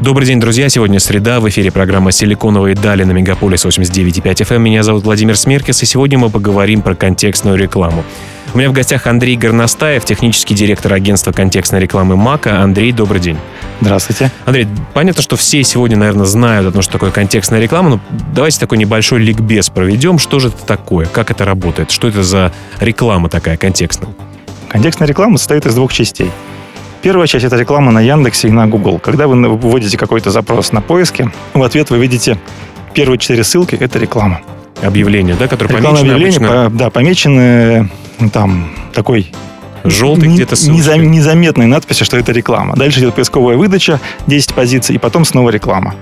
Добрый 0.00 0.28
день, 0.28 0.38
друзья. 0.38 0.68
Сегодня 0.68 1.00
среда. 1.00 1.40
В 1.40 1.48
эфире 1.48 1.72
программа 1.72 2.12
«Силиконовые 2.12 2.76
дали» 2.76 3.02
на 3.02 3.10
Мегаполис 3.10 3.64
89.5 3.64 4.22
FM. 4.22 4.54
Эм. 4.54 4.62
Меня 4.62 4.84
зовут 4.84 5.02
Владимир 5.02 5.36
Смеркис, 5.36 5.82
и 5.82 5.86
сегодня 5.86 6.16
мы 6.18 6.30
поговорим 6.30 6.82
про 6.82 6.94
контекстную 6.94 7.56
рекламу. 7.56 8.04
У 8.54 8.58
меня 8.58 8.70
в 8.70 8.72
гостях 8.72 9.08
Андрей 9.08 9.36
Горностаев, 9.36 10.04
технический 10.04 10.54
директор 10.54 10.92
агентства 10.92 11.32
контекстной 11.32 11.80
рекламы 11.80 12.14
МАКа. 12.14 12.62
Андрей, 12.62 12.92
добрый 12.92 13.20
день. 13.20 13.38
Здравствуйте. 13.80 14.30
Андрей, 14.46 14.68
понятно, 14.94 15.20
что 15.20 15.34
все 15.34 15.64
сегодня, 15.64 15.96
наверное, 15.96 16.26
знают 16.26 16.68
о 16.68 16.70
том, 16.70 16.82
что 16.82 16.92
такое 16.92 17.10
контекстная 17.10 17.58
реклама, 17.58 17.90
но 17.90 18.00
давайте 18.32 18.60
такой 18.60 18.78
небольшой 18.78 19.18
ликбез 19.18 19.68
проведем. 19.68 20.20
Что 20.20 20.38
же 20.38 20.48
это 20.48 20.64
такое? 20.64 21.06
Как 21.06 21.32
это 21.32 21.44
работает? 21.44 21.90
Что 21.90 22.06
это 22.06 22.22
за 22.22 22.52
реклама 22.78 23.28
такая 23.28 23.56
контекстная? 23.56 24.10
Контекстная 24.68 25.08
реклама 25.08 25.38
состоит 25.38 25.66
из 25.66 25.74
двух 25.74 25.92
частей. 25.92 26.30
Первая 27.02 27.26
часть— 27.28 27.44
это 27.46 27.56
реклама 27.56 27.92
на 27.92 28.00
Яндексе 28.00 28.48
и 28.48 28.50
на 28.50 28.66
Google. 28.66 28.98
Когда 28.98 29.28
вы 29.28 29.48
вводите 29.56 29.96
какой-то 29.96 30.30
запрос 30.30 30.72
на 30.72 30.80
поиске, 30.80 31.30
в 31.54 31.62
ответ 31.62 31.90
вы 31.90 31.98
видите 31.98 32.38
первые 32.94 33.18
четыре 33.18 33.44
ссылки— 33.44 33.74
это 33.80 33.98
реклама. 33.98 34.40
Объявление, 34.82 35.36
да, 35.38 35.48
которое 35.48 35.74
Рекламное 35.76 36.02
помечено 36.02 36.14
объявление, 36.14 36.48
обычно... 36.48 36.70
по- 36.70 36.76
да, 36.76 36.90
помечены 36.90 37.90
там 38.32 38.70
такой 38.94 39.32
Желтый 39.84 40.28
где-то 40.28 40.56
ссылочкой. 40.56 40.98
незам- 40.98 41.06
незаметной 41.06 41.66
надписи, 41.66 42.04
что 42.04 42.16
это 42.16 42.32
реклама. 42.32 42.74
Дальше 42.76 42.98
идет 43.00 43.14
поисковая 43.14 43.56
выдача, 43.56 44.00
10 44.26 44.54
позиций, 44.54 44.96
и 44.96 44.98
потом 44.98 45.24
снова 45.24 45.50
реклама. 45.50 45.94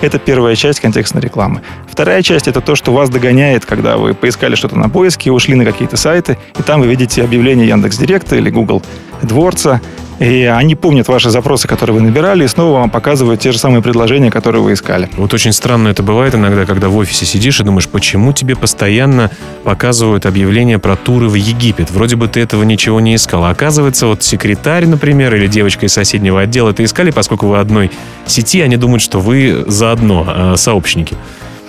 Это 0.00 0.18
первая 0.18 0.54
часть 0.56 0.80
контекстной 0.80 1.20
рекламы. 1.22 1.60
Вторая 1.90 2.22
часть— 2.22 2.48
это 2.48 2.60
то, 2.60 2.74
что 2.74 2.92
вас 2.92 3.10
догоняет, 3.10 3.64
когда 3.66 3.96
вы 3.96 4.14
поискали 4.14 4.54
что-то 4.54 4.78
на 4.78 4.88
поиске, 4.88 5.30
ушли 5.30 5.54
на 5.54 5.64
какие-то 5.64 5.96
сайты, 5.96 6.38
и 6.58 6.62
там 6.62 6.80
вы 6.80 6.86
видите 6.86 7.22
объявление 7.22 7.68
Яндекс.Директа 7.68 8.36
или 8.36 8.48
Google 8.50 8.82
Дворца, 9.22 9.80
и 10.18 10.44
они 10.44 10.74
помнят 10.74 11.08
ваши 11.08 11.30
запросы, 11.30 11.68
которые 11.68 11.96
вы 11.96 12.02
набирали, 12.02 12.44
и 12.44 12.48
снова 12.48 12.80
вам 12.80 12.90
показывают 12.90 13.40
те 13.40 13.52
же 13.52 13.58
самые 13.58 13.82
предложения, 13.82 14.30
которые 14.30 14.62
вы 14.62 14.72
искали. 14.72 15.08
Вот 15.16 15.32
очень 15.34 15.52
странно 15.52 15.88
это 15.88 16.02
бывает 16.02 16.34
иногда, 16.34 16.64
когда 16.64 16.88
в 16.88 16.96
офисе 16.96 17.24
сидишь 17.24 17.60
и 17.60 17.64
думаешь, 17.64 17.88
почему 17.88 18.32
тебе 18.32 18.56
постоянно 18.56 19.30
показывают 19.64 20.26
объявления 20.26 20.78
про 20.78 20.96
туры 20.96 21.28
в 21.28 21.34
Египет? 21.34 21.90
Вроде 21.90 22.16
бы 22.16 22.28
ты 22.28 22.40
этого 22.40 22.62
ничего 22.62 23.00
не 23.00 23.14
искал. 23.14 23.44
А 23.44 23.50
оказывается, 23.50 24.06
вот 24.06 24.22
секретарь, 24.22 24.86
например, 24.86 25.34
или 25.34 25.46
девочка 25.46 25.86
из 25.86 25.92
соседнего 25.92 26.40
отдела 26.40 26.70
это 26.70 26.84
искали, 26.84 27.10
поскольку 27.10 27.46
вы 27.46 27.58
одной 27.58 27.90
сети, 28.26 28.60
они 28.60 28.76
думают, 28.76 29.02
что 29.02 29.20
вы 29.20 29.64
заодно, 29.66 30.24
а, 30.26 30.56
сообщники. 30.56 31.16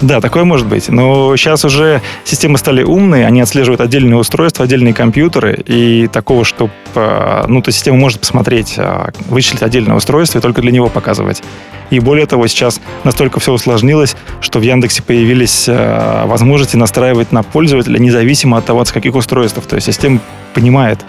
Да, 0.01 0.21
такое 0.21 0.45
может 0.45 0.67
быть. 0.67 0.87
Но 0.89 1.35
сейчас 1.35 1.65
уже 1.65 2.01
системы 2.23 2.57
стали 2.57 2.83
умные, 2.83 3.25
они 3.25 3.41
отслеживают 3.41 3.81
отдельные 3.81 4.17
устройства, 4.17 4.63
отдельные 4.63 4.93
компьютеры, 4.93 5.61
и 5.65 6.07
такого, 6.07 6.45
что 6.45 6.69
ну, 6.95 7.61
то 7.61 7.71
система 7.71 7.97
может 7.97 8.21
посмотреть, 8.21 8.75
а, 8.77 9.11
вычислить 9.27 9.61
отдельное 9.61 9.95
устройство 9.95 10.39
и 10.39 10.41
только 10.41 10.61
для 10.61 10.71
него 10.71 10.89
показывать. 10.89 11.43
И 11.89 11.99
более 11.99 12.25
того, 12.25 12.47
сейчас 12.47 12.79
настолько 13.03 13.39
все 13.39 13.51
усложнилось, 13.51 14.15
что 14.41 14.59
в 14.59 14.61
Яндексе 14.61 15.03
появились 15.03 15.65
а, 15.67 16.25
возможности 16.25 16.77
настраивать 16.77 17.31
на 17.31 17.43
пользователя 17.43 17.99
независимо 17.99 18.57
от 18.57 18.65
того, 18.65 18.85
с 18.85 18.91
каких 18.91 19.15
устройств. 19.15 19.61
То 19.67 19.75
есть 19.75 19.87
система 19.87 20.19
понимает, 20.53 20.99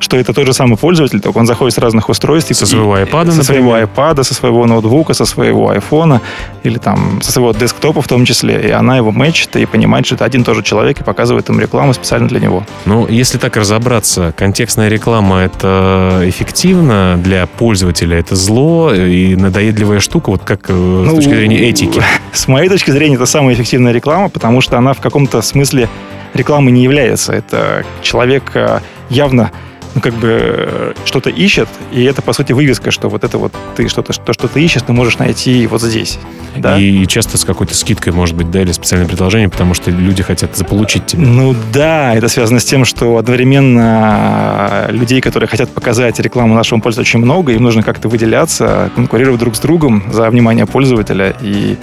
что 0.00 0.16
это 0.16 0.32
тот 0.32 0.46
же 0.46 0.52
самый 0.52 0.76
пользователь, 0.76 1.20
только 1.20 1.38
он 1.38 1.46
заходит 1.46 1.74
с 1.74 1.78
разных 1.78 2.08
устройств. 2.08 2.50
и- 2.50 2.54
Со 2.54 2.66
своего 2.66 2.96
iPad, 2.96 3.30
Со 3.32 3.42
своего 3.44 3.76
iPad, 3.76 4.22
со 4.24 4.34
своего 4.34 4.66
ноутбука, 4.66 5.14
со 5.14 5.24
своего 5.24 5.70
айфона 5.70 6.20
или 6.62 6.78
там 6.78 7.20
со 7.22 7.32
своего 7.32 7.52
десктопа 7.52 8.00
в 8.02 8.08
том 8.08 8.24
числе. 8.24 8.68
И 8.68 8.70
она 8.70 8.96
его 8.96 9.10
мэчит 9.10 9.56
и 9.56 9.66
понимает, 9.66 10.06
что 10.06 10.14
это 10.16 10.24
один 10.24 10.42
и 10.42 10.44
тот 10.44 10.56
же 10.56 10.62
человек 10.62 11.00
и 11.00 11.04
показывает 11.04 11.48
ему 11.48 11.60
рекламу 11.60 11.94
специально 11.94 12.28
для 12.28 12.40
него. 12.40 12.64
Ну, 12.84 13.06
если 13.08 13.38
так 13.38 13.56
разобраться, 13.56 14.32
контекстная 14.36 14.88
реклама 14.88 15.38
это 15.40 16.22
эффективно 16.24 17.18
для 17.22 17.46
пользователя, 17.46 18.18
это 18.18 18.36
зло 18.36 18.92
и 18.94 19.34
надоедливая 19.36 20.00
штука, 20.00 20.30
вот 20.30 20.42
как 20.44 20.70
э, 20.70 20.72
с 20.72 21.06
Ну, 21.06 21.16
точки 21.16 21.30
зрения 21.30 21.58
этики. 21.68 22.02
С 22.32 22.46
моей 22.48 22.68
точки 22.68 22.90
зрения, 22.90 23.16
это 23.16 23.26
самая 23.26 23.54
эффективная 23.54 23.92
реклама, 23.92 24.28
потому 24.28 24.60
что 24.60 24.78
она 24.78 24.92
в 24.92 25.00
каком-то 25.00 25.42
смысле 25.42 25.88
рекламой 26.34 26.72
не 26.72 26.82
является. 26.84 27.32
Это 27.32 27.84
человек 28.02 28.52
э, 28.54 28.80
явно 29.10 29.50
ну, 29.98 30.00
как 30.00 30.14
бы 30.14 30.94
что-то 31.04 31.28
ищет, 31.28 31.68
и 31.92 32.04
это, 32.04 32.22
по 32.22 32.32
сути, 32.32 32.52
вывеска, 32.52 32.92
что 32.92 33.08
вот 33.08 33.24
это 33.24 33.36
вот 33.36 33.52
ты 33.74 33.88
что-то, 33.88 34.12
что, 34.12 34.32
что 34.32 34.46
ты 34.46 34.64
ищешь, 34.64 34.82
ты 34.82 34.92
можешь 34.92 35.18
найти 35.18 35.66
вот 35.66 35.82
здесь. 35.82 36.20
Да? 36.56 36.78
И 36.78 37.04
часто 37.06 37.36
с 37.36 37.44
какой-то 37.44 37.74
скидкой, 37.74 38.12
может 38.12 38.36
быть, 38.36 38.48
да, 38.48 38.62
или 38.62 38.70
специальное 38.70 39.08
предложение, 39.08 39.48
потому 39.48 39.74
что 39.74 39.90
люди 39.90 40.22
хотят 40.22 40.56
заполучить 40.56 41.06
тебя. 41.06 41.26
Ну 41.26 41.52
да, 41.72 42.14
это 42.14 42.28
связано 42.28 42.60
с 42.60 42.64
тем, 42.64 42.84
что 42.84 43.16
одновременно 43.16 44.86
людей, 44.90 45.20
которые 45.20 45.48
хотят 45.48 45.68
показать 45.70 46.20
рекламу 46.20 46.54
нашему 46.54 46.80
пользователю 46.80 47.08
очень 47.08 47.24
много, 47.24 47.52
им 47.52 47.64
нужно 47.64 47.82
как-то 47.82 48.08
выделяться, 48.08 48.92
конкурировать 48.94 49.40
друг 49.40 49.56
с 49.56 49.58
другом 49.58 50.04
за 50.12 50.30
внимание 50.30 50.66
пользователя 50.66 51.34
и 51.40 51.76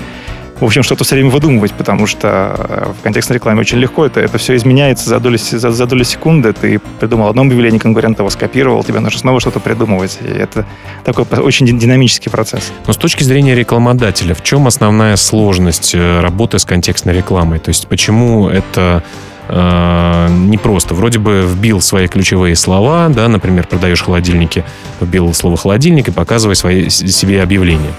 в 0.60 0.64
общем, 0.64 0.84
что-то 0.84 1.04
все 1.04 1.16
время 1.16 1.30
выдумывать, 1.30 1.74
потому 1.74 2.08
что 2.08 2.56
э, 2.58 2.94
в 2.98 3.04
контекстной 3.04 3.36
рекламе 3.36 3.60
очень 3.60 3.78
легко 3.78 4.06
это, 4.06 4.22
это 4.22 4.38
все 4.38 4.56
изменяется 4.56 5.10
за 5.10 5.20
долю, 5.20 5.38
за, 5.38 5.72
за 5.72 5.86
долю 5.86 6.04
секунды. 6.06 6.54
Ты 6.54 6.80
придумал 7.00 7.28
одно 7.28 7.42
объявление, 7.42 7.80
конкурент 7.80 8.20
его 8.20 8.30
скопировал, 8.30 8.84
тебе 8.84 9.00
нужно 9.00 9.20
снова 9.20 9.40
что-то 9.42 9.60
придумывать. 9.60 10.18
И 10.22 10.28
это 10.28 10.66
такой 11.04 11.26
очень 11.40 11.66
дин- 11.66 11.78
динамический 11.78 12.32
процесс. 12.32 12.72
Но 12.88 12.94
с 12.94 12.98
точки 12.98 13.24
зрения 13.24 13.54
рекламодателя, 13.54 14.34
в 14.34 14.44
чем 14.44 14.68
основная 14.68 15.18
сложность 15.18 15.94
э, 15.94 16.22
работы 16.22 16.58
с 16.58 16.66
контекстной 16.66 17.14
рекламой? 17.14 17.60
То 17.60 17.70
есть 17.70 17.88
почему 17.88 18.48
это 18.48 19.04
э, 19.50 20.28
непросто? 20.30 20.94
Вроде 20.94 21.20
бы 21.20 21.46
вбил 21.46 21.82
свои 21.82 22.08
ключевые 22.08 22.56
слова, 22.56 23.10
да, 23.10 23.28
например, 23.28 23.68
продаешь 23.68 24.02
холодильники, 24.02 24.64
вбил 25.02 25.34
слово 25.34 25.58
холодильник 25.58 26.08
и 26.08 26.12
показывай 26.12 26.56
свои, 26.56 26.88
себе 26.90 27.44
объявление. 27.44 27.92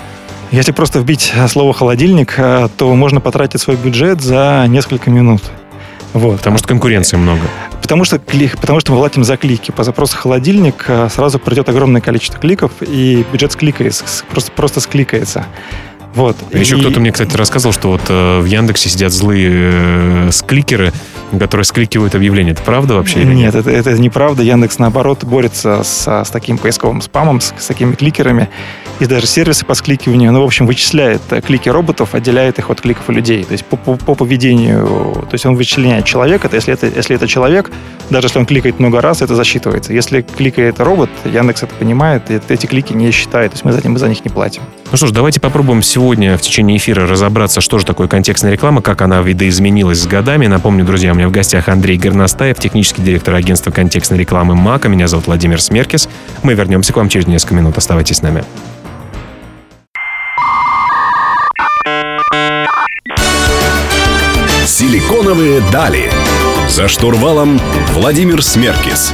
Если 0.50 0.72
просто 0.72 1.00
вбить 1.00 1.32
э, 1.34 1.48
слово 1.48 1.72
«холодильник», 1.72 2.34
э, 2.38 2.68
то 2.76 2.94
можно 2.94 3.20
потратить 3.20 3.60
свой 3.60 3.76
бюджет 3.76 4.20
за 4.20 4.64
несколько 4.68 5.10
минут. 5.10 5.42
Вот. 6.12 6.38
Потому 6.38 6.56
что 6.58 6.68
конкуренции 6.68 7.16
много. 7.16 7.42
Потому 7.82 8.04
что, 8.04 8.18
клик, 8.18 8.58
потому 8.58 8.80
что 8.80 8.92
мы 8.92 8.98
платим 8.98 9.22
за 9.24 9.36
клики. 9.36 9.70
По 9.70 9.84
запросу 9.84 10.16
«холодильник» 10.16 10.84
э, 10.88 11.08
сразу 11.10 11.38
придет 11.38 11.68
огромное 11.68 12.00
количество 12.00 12.38
кликов, 12.40 12.70
и 12.80 13.24
бюджет 13.32 13.52
скликается, 13.52 14.04
просто, 14.30 14.52
просто 14.52 14.80
скликается. 14.80 15.46
Вот. 16.14 16.36
Еще 16.52 16.78
И- 16.78 16.80
кто-то 16.80 17.00
мне, 17.00 17.12
кстати, 17.12 17.36
рассказывал, 17.36 17.74
что 17.74 17.90
вот 17.90 18.00
э, 18.08 18.40
в 18.40 18.46
Яндексе 18.46 18.88
сидят 18.88 19.12
злые 19.12 19.50
э, 19.52 20.28
скликеры, 20.32 20.92
которые 21.38 21.64
скликивают 21.66 22.14
объявления. 22.14 22.52
Это 22.52 22.62
правда 22.62 22.94
вообще? 22.94 23.20
или 23.20 23.34
Нет, 23.34 23.54
это, 23.54 23.70
это 23.70 23.92
неправда. 23.98 24.42
Яндекс, 24.42 24.78
наоборот, 24.78 25.24
борется 25.24 25.82
с, 25.82 26.06
с 26.06 26.30
таким 26.30 26.56
поисковым 26.56 27.02
спамом, 27.02 27.42
с, 27.42 27.52
с 27.58 27.66
такими 27.66 27.92
кликерами. 27.92 28.48
Есть 28.98 29.10
даже 29.10 29.26
сервисы 29.26 29.66
по 29.66 29.74
скликиванию. 29.74 30.32
Ну, 30.32 30.40
в 30.40 30.44
общем, 30.44 30.66
вычисляет 30.66 31.20
э, 31.30 31.42
клики 31.42 31.68
роботов, 31.68 32.14
отделяет 32.14 32.58
их 32.58 32.70
от 32.70 32.80
кликов 32.80 33.08
людей. 33.10 33.44
То 33.44 33.52
есть 33.52 33.64
по, 33.64 33.76
по, 33.76 33.96
по 33.96 34.14
поведению, 34.14 35.26
то 35.28 35.34
есть 35.34 35.44
он 35.44 35.54
вычисляет 35.54 36.06
человека. 36.06 36.48
То 36.48 36.56
если 36.56 36.72
это, 36.72 36.86
если 36.86 37.14
это 37.14 37.28
человек, 37.28 37.70
даже 38.08 38.28
если 38.28 38.38
он 38.38 38.46
кликает 38.46 38.78
много 38.78 39.02
раз, 39.02 39.20
это 39.20 39.34
засчитывается. 39.34 39.92
Если 39.92 40.22
кликает 40.22 40.80
робот, 40.80 41.10
Яндекс 41.24 41.64
это 41.64 41.74
понимает, 41.74 42.30
и 42.30 42.40
эти 42.48 42.64
клики 42.64 42.94
не 42.94 43.10
считает. 43.10 43.52
То 43.52 43.56
есть 43.56 43.64
мы 43.64 43.72
за, 43.72 43.86
мы 43.86 43.98
за 43.98 44.08
них 44.08 44.24
не 44.24 44.30
платим. 44.30 44.62
Ну 44.90 44.96
что 44.96 45.08
ж, 45.08 45.10
давайте 45.10 45.40
попробуем 45.40 45.82
сегодня 45.82 46.38
в 46.38 46.40
течение 46.40 46.78
эфира 46.78 47.06
разобраться, 47.06 47.60
что 47.60 47.78
же 47.78 47.84
такое 47.84 48.08
контекстная 48.08 48.52
реклама, 48.52 48.80
как 48.80 49.02
она 49.02 49.20
видоизменилась 49.20 49.98
с 49.98 50.06
годами. 50.06 50.46
Напомню, 50.46 50.86
друзья, 50.86 51.12
у 51.12 51.14
меня 51.14 51.28
в 51.28 51.32
гостях 51.32 51.68
Андрей 51.68 51.98
Горностаев, 51.98 52.58
технический 52.58 53.02
директор 53.02 53.34
агентства 53.34 53.70
контекстной 53.70 54.18
рекламы 54.20 54.54
МАКа. 54.54 54.88
Меня 54.88 55.06
зовут 55.06 55.26
Владимир 55.26 55.60
Смеркис. 55.60 56.08
Мы 56.42 56.54
вернемся 56.54 56.94
к 56.94 56.96
вам 56.96 57.10
через 57.10 57.26
несколько 57.26 57.54
минут. 57.54 57.76
Оставайтесь 57.76 58.16
с 58.16 58.22
нами. 58.22 58.44
Силиконовые 64.78 65.62
дали. 65.72 66.10
За 66.68 66.86
штурвалом 66.86 67.58
Владимир 67.94 68.42
Смеркис. 68.42 69.10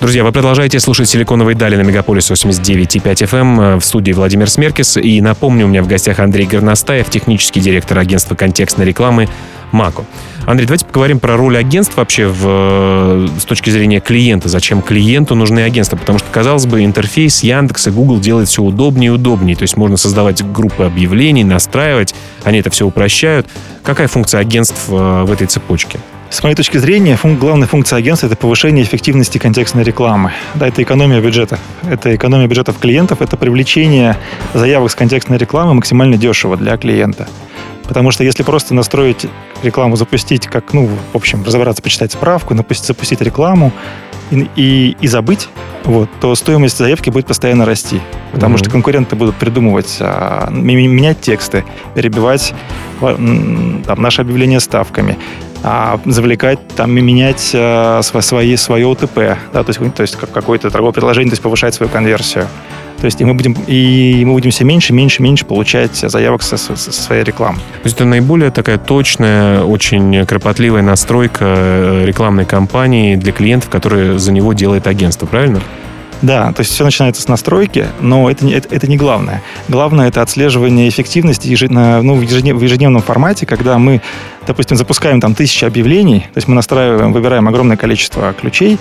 Друзья, 0.00 0.24
вы 0.24 0.32
продолжаете 0.32 0.80
слушать 0.80 1.10
«Силиконовые 1.10 1.54
дали» 1.54 1.76
на 1.76 1.82
Мегаполис 1.82 2.30
89,5 2.30 3.28
FM 3.28 3.78
в 3.80 3.84
студии 3.84 4.12
Владимир 4.12 4.48
Смеркис. 4.48 4.96
И 4.96 5.20
напомню, 5.20 5.66
у 5.66 5.68
меня 5.68 5.82
в 5.82 5.86
гостях 5.86 6.20
Андрей 6.20 6.46
Горностаев, 6.46 7.10
технический 7.10 7.60
директор 7.60 7.98
агентства 7.98 8.34
контекстной 8.34 8.86
рекламы 8.86 9.28
«Мако». 9.74 10.04
Андрей, 10.46 10.66
давайте 10.66 10.86
поговорим 10.86 11.18
про 11.18 11.36
роль 11.36 11.56
агентств 11.58 11.96
вообще 11.96 12.26
в, 12.26 12.42
э, 12.44 13.28
с 13.38 13.44
точки 13.44 13.70
зрения 13.70 14.00
клиента. 14.00 14.48
Зачем 14.48 14.82
клиенту 14.82 15.34
нужны 15.34 15.60
агентства? 15.60 15.96
Потому 15.96 16.18
что, 16.18 16.28
казалось 16.30 16.66
бы, 16.66 16.84
интерфейс 16.84 17.42
Яндекс 17.42 17.88
и 17.88 17.90
Google 17.90 18.20
делает 18.20 18.48
все 18.48 18.62
удобнее 18.62 19.08
и 19.08 19.10
удобнее. 19.10 19.56
То 19.56 19.62
есть 19.62 19.76
можно 19.76 19.96
создавать 19.96 20.44
группы 20.52 20.84
объявлений, 20.84 21.44
настраивать. 21.44 22.14
Они 22.44 22.58
это 22.58 22.70
все 22.70 22.86
упрощают. 22.86 23.48
Какая 23.82 24.06
функция 24.06 24.40
агентств 24.40 24.84
э, 24.88 25.22
в 25.24 25.32
этой 25.32 25.46
цепочке? 25.46 25.98
С 26.30 26.42
моей 26.42 26.56
точки 26.56 26.78
зрения, 26.78 27.16
фун- 27.16 27.38
главная 27.38 27.68
функция 27.68 27.98
агентства– 27.98 28.26
это 28.28 28.36
повышение 28.36 28.84
эффективности 28.84 29.38
контекстной 29.38 29.84
рекламы. 29.84 30.32
Да, 30.54 30.66
это 30.66 30.82
экономия 30.82 31.20
бюджета. 31.20 31.58
Это 31.88 32.14
экономия 32.14 32.48
бюджетов 32.48 32.78
клиентов, 32.78 33.22
это 33.22 33.36
привлечение 33.36 34.16
заявок 34.52 34.90
с 34.90 34.94
контекстной 34.94 35.38
рекламы 35.38 35.74
максимально 35.74 36.16
дешево 36.16 36.56
для 36.56 36.76
клиента. 36.76 37.28
Потому 37.86 38.10
что 38.10 38.24
если 38.24 38.42
просто 38.42 38.74
настроить 38.74 39.26
рекламу, 39.62 39.96
запустить, 39.96 40.46
как, 40.46 40.72
ну, 40.72 40.88
в 41.12 41.16
общем, 41.16 41.44
разобраться, 41.44 41.82
почитать 41.82 42.12
справку, 42.12 42.54
запустить 42.56 43.20
рекламу 43.20 43.72
и, 44.30 44.48
и, 44.56 44.96
и 45.00 45.06
забыть, 45.06 45.48
вот, 45.84 46.08
то 46.20 46.34
стоимость 46.34 46.78
заявки 46.78 47.10
будет 47.10 47.26
постоянно 47.26 47.66
расти. 47.66 48.00
Потому 48.32 48.54
mm-hmm. 48.54 48.58
что 48.58 48.70
конкуренты 48.70 49.16
будут 49.16 49.36
придумывать, 49.36 49.98
а, 50.00 50.48
менять 50.50 51.20
тексты, 51.20 51.64
перебивать 51.94 52.54
там, 53.00 53.84
наше 54.00 54.22
объявление 54.22 54.60
ставками, 54.60 55.18
а, 55.62 56.00
завлекать, 56.04 56.58
там, 56.74 56.90
менять 56.90 57.52
а, 57.54 58.00
свои, 58.02 58.56
свое 58.56 58.86
ОТП, 58.86 59.36
да, 59.52 59.62
то 59.62 59.68
есть, 59.68 59.94
то 59.94 60.02
есть 60.02 60.16
какое-то 60.16 60.70
торговое 60.70 60.92
предложение, 60.92 61.30
то 61.30 61.34
есть 61.34 61.42
повышать 61.42 61.74
свою 61.74 61.90
конверсию. 61.90 62.48
То 63.00 63.06
есть 63.06 63.20
и 63.20 63.24
мы 63.24 63.34
будем, 63.34 63.54
и 63.66 64.24
мы 64.24 64.32
будем 64.32 64.50
все 64.50 64.64
меньше, 64.64 64.92
меньше, 64.92 65.22
меньше 65.22 65.44
получать 65.44 65.94
заявок 65.94 66.42
со, 66.42 66.56
со, 66.56 66.76
со 66.76 66.92
своей 66.92 67.24
рекламы. 67.24 67.58
То 67.58 67.84
есть 67.84 67.96
это 67.96 68.04
наиболее 68.06 68.50
такая 68.50 68.78
точная, 68.78 69.62
очень 69.62 70.24
кропотливая 70.26 70.82
настройка 70.82 71.44
э, 71.44 72.04
рекламной 72.06 72.44
кампании 72.44 73.16
для 73.16 73.32
клиентов, 73.32 73.70
которые 73.70 74.18
за 74.18 74.32
него 74.32 74.52
делает 74.52 74.86
агентство, 74.86 75.26
правильно? 75.26 75.60
Да, 76.22 76.52
то 76.52 76.60
есть 76.60 76.72
все 76.72 76.84
начинается 76.84 77.20
с 77.20 77.28
настройки, 77.28 77.86
но 78.00 78.30
это, 78.30 78.48
это, 78.48 78.74
это 78.74 78.86
не 78.86 78.96
главное. 78.96 79.42
Главное 79.68 80.08
это 80.08 80.22
отслеживание 80.22 80.88
эффективности 80.88 81.48
ежедневно, 81.48 82.00
ну, 82.00 82.14
в, 82.14 82.22
ежеднев, 82.22 82.56
в 82.56 82.62
ежедневном 82.62 83.02
формате, 83.02 83.44
когда 83.44 83.78
мы, 83.78 84.00
допустим, 84.46 84.78
запускаем 84.78 85.20
там 85.20 85.34
тысячи 85.34 85.66
объявлений, 85.66 86.20
то 86.20 86.38
есть 86.38 86.48
мы 86.48 86.54
настраиваем, 86.54 87.12
выбираем 87.12 87.46
огромное 87.46 87.76
количество 87.76 88.32
ключей, 88.32 88.78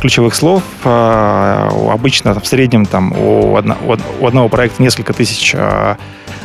ключевых 0.00 0.34
слов. 0.34 0.62
А, 0.84 1.70
обычно 1.92 2.38
в 2.38 2.46
среднем 2.46 2.86
там 2.86 3.12
у, 3.12 3.56
одно, 3.56 3.76
у 4.20 4.26
одного 4.26 4.48
проекта 4.48 4.82
несколько 4.82 5.12
тысяч 5.12 5.54
а, 5.54 5.96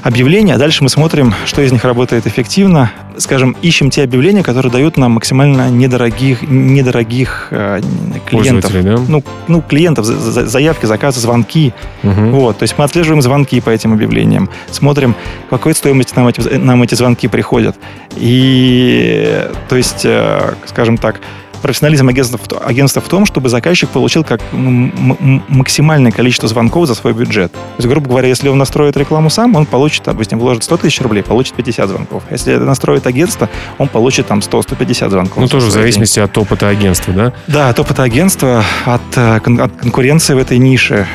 объявлений, 0.04 0.52
а 0.52 0.58
дальше 0.58 0.84
мы 0.84 0.90
смотрим, 0.90 1.34
что 1.46 1.62
из 1.62 1.72
них 1.72 1.84
работает 1.84 2.26
эффективно. 2.28 2.92
Скажем, 3.18 3.56
ищем 3.62 3.90
те 3.90 4.04
объявления, 4.04 4.42
которые 4.42 4.72
дают 4.72 4.98
нам 4.98 5.14
максимально 5.14 5.70
недорогих, 5.70 6.42
недорогих 6.44 7.50
э, 7.52 7.82
клиентов. 8.26 8.72
Да? 8.72 8.98
Ну, 9.08 9.24
ну, 9.48 9.62
клиентов, 9.62 10.06
заявки, 10.06 10.86
заказы, 10.86 11.20
звонки. 11.20 11.74
Угу. 12.04 12.22
Вот, 12.32 12.58
то 12.58 12.64
есть 12.64 12.78
мы 12.78 12.86
отслеживаем 12.86 13.22
звонки 13.22 13.60
по 13.62 13.70
этим 13.70 13.94
объявлениям, 13.94 14.50
смотрим, 14.72 15.16
какой 15.50 15.76
стоимости 15.76 16.14
нам 16.16 16.28
эти, 16.28 16.42
нам 16.42 16.82
эти 16.82 16.96
звонки 16.96 17.28
приходят. 17.28 17.76
И, 18.16 19.48
то 19.70 19.76
есть, 19.76 20.06
э, 20.06 20.54
скажем 20.66 20.98
так, 20.98 21.20
профессионализм 21.62 22.10
агентства, 22.10 22.40
агентства 22.66 23.02
в 23.02 23.08
том, 23.08 23.26
чтобы 23.26 23.50
заказчик 23.50 23.90
получил 23.90 24.24
как 24.24 24.42
максимальное 24.52 26.12
количество 26.12 26.48
звонков 26.48 26.88
за 26.88 26.96
свой 26.96 27.14
бюджет. 27.14 27.52
То 27.52 27.60
есть, 27.78 27.88
грубо 27.88 28.10
говоря, 28.10 28.28
если 28.28 28.50
он 28.50 28.58
настроит 28.58 28.98
рекламу 28.98 29.30
сам, 29.30 29.56
он 29.56 29.66
получит, 29.66 30.04
допустим, 30.06 30.40
вложит 30.40 30.64
100 30.64 30.78
тысяч 30.78 31.02
рублей, 31.02 31.24
получит 31.24 31.54
50 31.56 31.90
звонков. 31.90 32.24
Если 32.30 32.56
настроит 32.56 33.08
агентство, 33.08 33.50
он 33.78 33.88
получит 33.88 34.28
там 34.28 34.40
100-150 34.40 35.10
звонков. 35.10 35.38
Ну, 35.38 35.48
тоже 35.48 35.68
в 35.68 35.72
зависимости 35.72 36.16
деньги. 36.16 36.30
от 36.30 36.38
опыта 36.38 36.68
агентства, 36.70 37.14
да? 37.14 37.34
Да, 37.48 37.70
от 37.70 37.80
опыта 37.80 38.04
агентства, 38.04 38.64
от, 38.86 39.02
э, 39.16 39.38
от 39.38 39.72
конкуренции 39.76 40.34
в 40.34 40.38
этой 40.38 40.58
нише. 40.58 41.08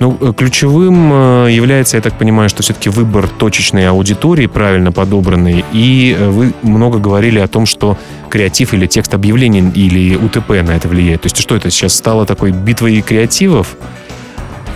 Ну, 0.00 0.16
э, 0.20 0.32
ключевым 0.36 1.46
э, 1.46 1.48
является, 1.50 1.96
я 1.96 2.02
так 2.02 2.14
понимаю, 2.14 2.48
что 2.48 2.62
все-таки 2.62 2.88
выбор 2.88 3.28
точечной 3.28 3.88
аудитории, 3.88 4.46
правильно 4.46 4.92
подобранный, 4.92 5.64
и 5.72 6.16
вы 6.18 6.52
много 6.62 6.98
говорили 6.98 7.38
о 7.38 7.48
том, 7.48 7.66
что 7.66 7.96
креатив 8.28 8.74
или 8.74 8.86
текст 8.86 9.14
объявлений 9.14 9.60
или 9.74 10.16
УТП 10.16 10.50
на 10.62 10.72
это 10.72 10.88
влияет? 10.88 11.22
То 11.22 11.26
есть 11.26 11.38
что 11.38 11.56
это 11.56 11.70
сейчас 11.70 11.94
стало 11.94 12.26
такой 12.26 12.52
битвой 12.52 13.00
креативов? 13.00 13.76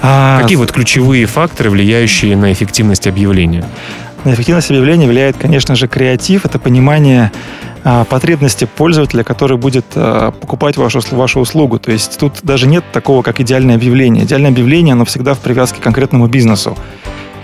А... 0.02 0.40
Какие 0.40 0.56
вот 0.56 0.72
ключевые 0.72 1.26
факторы, 1.26 1.70
влияющие 1.70 2.37
на 2.37 2.52
эффективность 2.52 3.06
объявления? 3.06 3.64
На 4.25 4.34
эффективность 4.34 4.70
объявления 4.70 5.06
влияет, 5.06 5.37
конечно 5.37 5.75
же, 5.75 5.88
креатив. 5.88 6.44
Это 6.44 6.58
понимание 6.58 7.32
а, 7.84 8.04
потребности 8.04 8.69
пользователя, 8.76 9.25
который 9.25 9.56
будет 9.56 9.84
а, 9.96 10.31
покупать 10.31 10.76
вашу, 10.76 11.00
вашу 11.10 11.40
услугу. 11.40 11.78
То 11.78 11.90
есть 11.90 12.19
тут 12.19 12.38
даже 12.43 12.69
нет 12.69 12.84
такого, 12.93 13.22
как 13.22 13.40
идеальное 13.40 13.75
объявление. 13.75 14.25
Идеальное 14.25 14.50
объявление, 14.50 14.93
оно 14.93 15.05
всегда 15.05 15.34
в 15.34 15.40
привязке 15.40 15.81
к 15.81 15.82
конкретному 15.82 16.28
бизнесу. 16.28 16.76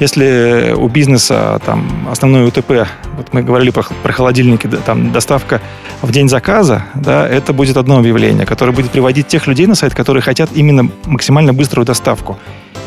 Если 0.00 0.74
у 0.76 0.88
бизнеса 0.88 1.60
там 1.66 2.08
основной 2.10 2.46
УТП, 2.46 2.86
вот 3.16 3.32
мы 3.32 3.42
говорили 3.42 3.70
про, 3.70 3.82
про 4.02 4.12
холодильники, 4.12 4.68
там 4.86 5.12
доставка 5.12 5.60
в 6.02 6.12
день 6.12 6.28
заказа, 6.28 6.84
да, 6.94 7.26
это 7.26 7.52
будет 7.52 7.76
одно 7.76 7.98
объявление, 7.98 8.46
которое 8.46 8.72
будет 8.72 8.90
приводить 8.90 9.26
тех 9.26 9.46
людей 9.48 9.66
на 9.66 9.74
сайт, 9.74 9.94
которые 9.94 10.22
хотят 10.22 10.50
именно 10.54 10.88
максимально 11.06 11.52
быструю 11.52 11.84
доставку. 11.84 12.38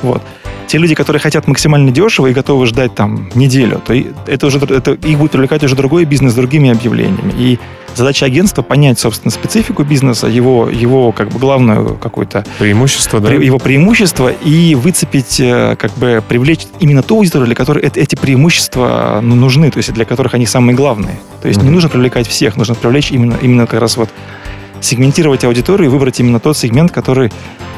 Вот 0.01 0.21
те 0.71 0.77
люди, 0.77 0.95
которые 0.95 1.19
хотят 1.19 1.47
максимально 1.47 1.91
дешево 1.91 2.27
и 2.27 2.33
готовы 2.33 2.65
ждать 2.65 2.95
там 2.95 3.29
неделю, 3.35 3.81
то 3.85 3.93
это 4.25 4.47
уже, 4.47 4.57
это, 4.57 4.91
их 4.93 5.17
будет 5.17 5.31
привлекать 5.31 5.61
уже 5.65 5.75
другой 5.75 6.05
бизнес 6.05 6.31
с 6.31 6.35
другими 6.35 6.71
объявлениями. 6.71 7.33
И 7.37 7.59
задача 7.93 8.25
агентства 8.25 8.61
понять, 8.61 8.97
собственно, 8.97 9.31
специфику 9.31 9.83
бизнеса, 9.83 10.27
его, 10.27 10.69
его 10.69 11.11
как 11.11 11.27
бы 11.27 11.39
главное 11.39 11.95
какое-то... 11.95 12.45
Преимущество, 12.57 13.19
да? 13.19 13.33
Его 13.33 13.59
преимущество 13.59 14.29
и 14.29 14.75
выцепить, 14.75 15.41
э, 15.41 15.75
как 15.75 15.91
бы 15.97 16.23
привлечь 16.25 16.61
именно 16.79 17.03
ту 17.03 17.17
аудиторию, 17.17 17.47
для 17.47 17.55
которой 17.55 17.83
эти 17.83 18.15
преимущества 18.15 19.19
ну, 19.21 19.35
нужны, 19.35 19.71
то 19.71 19.77
есть 19.77 19.91
для 19.91 20.05
которых 20.05 20.35
они 20.35 20.45
самые 20.45 20.73
главные. 20.73 21.19
То 21.41 21.49
есть 21.49 21.59
mm-hmm. 21.59 21.65
не 21.65 21.69
нужно 21.69 21.89
привлекать 21.89 22.27
всех, 22.29 22.55
нужно 22.55 22.75
привлечь 22.75 23.11
именно, 23.11 23.35
именно 23.41 23.67
как 23.67 23.81
раз 23.81 23.97
вот 23.97 24.09
сегментировать 24.81 25.43
аудиторию 25.45 25.89
и 25.89 25.91
выбрать 25.91 26.19
именно 26.19 26.39
тот 26.39 26.57
сегмент, 26.57 26.91
который 26.91 27.31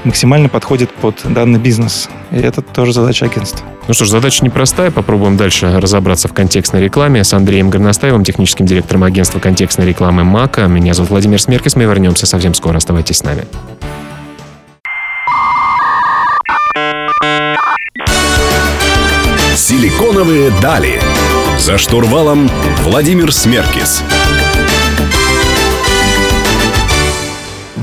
максимально 0.03 0.49
подходит 0.49 0.91
под 0.91 1.21
данный 1.25 1.59
бизнес. 1.59 2.09
И 2.31 2.37
это 2.37 2.61
тоже 2.61 2.93
задача 2.93 3.25
агентства. 3.25 3.65
Ну 3.87 3.93
что 3.93 4.05
ж, 4.05 4.09
задача 4.09 4.43
непростая. 4.43 4.91
Попробуем 4.91 5.37
дальше 5.37 5.79
разобраться 5.79 6.27
в 6.27 6.33
контекстной 6.33 6.81
рекламе 6.81 7.23
с 7.23 7.33
Андреем 7.33 7.69
Горностаевым, 7.69 8.23
техническим 8.23 8.65
директором 8.65 9.03
агентства 9.03 9.39
контекстной 9.39 9.87
рекламы 9.87 10.23
МАКа. 10.23 10.67
Меня 10.67 10.93
зовут 10.93 11.11
Владимир 11.11 11.41
Смеркис. 11.41 11.75
Мы 11.75 11.83
вернемся 11.83 12.25
совсем 12.25 12.53
скоро. 12.53 12.77
Оставайтесь 12.77 13.17
с 13.17 13.23
нами. 13.23 13.45
Силиконовые 19.55 20.51
дали. 20.61 20.99
За 21.57 21.77
штурвалом 21.77 22.49
Владимир 22.83 23.31
Смеркис. 23.31 24.03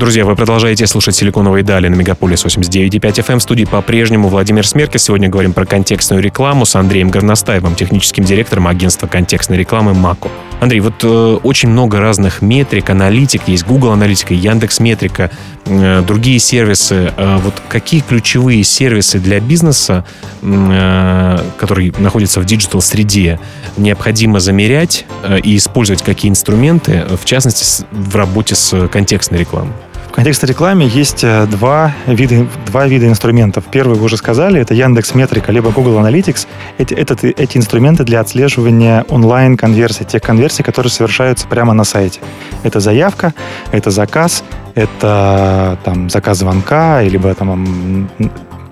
Друзья, 0.01 0.25
вы 0.25 0.35
продолжаете 0.35 0.87
слушать 0.87 1.15
«Силиконовые 1.15 1.63
дали» 1.63 1.87
на 1.87 1.93
Мегаполис 1.93 2.43
89.5 2.43 2.99
FM. 2.99 3.37
В 3.37 3.43
студии 3.43 3.65
по-прежнему 3.65 4.29
Владимир 4.29 4.65
Смеркис. 4.65 5.03
Сегодня 5.03 5.29
говорим 5.29 5.53
про 5.53 5.63
контекстную 5.67 6.23
рекламу 6.23 6.65
с 6.65 6.75
Андреем 6.75 7.11
Горностаевым, 7.11 7.75
техническим 7.75 8.23
директором 8.23 8.65
агентства 8.65 9.05
контекстной 9.05 9.59
рекламы 9.59 9.93
«Мако». 9.93 10.29
Андрей, 10.59 10.79
вот 10.79 11.03
э, 11.03 11.37
очень 11.43 11.69
много 11.69 11.99
разных 11.99 12.41
метрик, 12.41 12.89
аналитик. 12.89 13.43
Есть 13.45 13.67
Google 13.67 13.91
аналитика, 13.91 14.33
Яндекс 14.33 14.79
Метрика, 14.79 15.29
э, 15.65 16.01
другие 16.01 16.39
сервисы. 16.39 17.13
Э, 17.15 17.37
вот 17.37 17.53
какие 17.69 18.01
ключевые 18.01 18.63
сервисы 18.63 19.19
для 19.19 19.39
бизнеса, 19.39 20.03
э, 20.41 21.37
который 21.59 21.93
находится 21.99 22.39
в 22.39 22.45
digital-среде, 22.45 23.39
необходимо 23.77 24.39
замерять 24.39 25.05
э, 25.21 25.39
и 25.41 25.57
использовать 25.57 26.01
какие 26.01 26.31
инструменты, 26.31 27.05
в 27.21 27.23
частности, 27.23 27.85
в 27.91 28.15
работе 28.15 28.55
с 28.55 28.87
контекстной 28.87 29.41
рекламой? 29.41 29.73
В 30.11 30.13
контексте 30.13 30.45
рекламы 30.45 30.83
есть 30.83 31.23
э, 31.23 31.45
два 31.45 31.93
вида, 32.05 32.45
два 32.65 32.85
вида 32.85 33.07
инструментов. 33.07 33.63
Первый 33.71 33.97
вы 33.97 34.03
уже 34.03 34.17
сказали, 34.17 34.59
это 34.59 34.73
Яндекс 34.73 35.15
Метрика, 35.15 35.53
либо 35.53 35.71
Google 35.71 35.97
Analytics. 35.99 36.47
Эти, 36.77 36.93
это, 36.93 37.15
эти 37.25 37.57
инструменты 37.57 38.03
для 38.03 38.19
отслеживания 38.19 39.05
онлайн-конверсий, 39.07 40.03
тех 40.03 40.21
конверсий, 40.21 40.63
которые 40.63 40.91
совершаются 40.91 41.47
прямо 41.47 41.73
на 41.73 41.85
сайте. 41.85 42.19
Это 42.63 42.81
заявка, 42.81 43.33
это 43.71 43.89
заказ, 43.89 44.43
это 44.75 45.79
там, 45.85 46.09
заказ 46.09 46.39
звонка, 46.39 47.01
либо 47.03 47.33
там, 47.33 48.09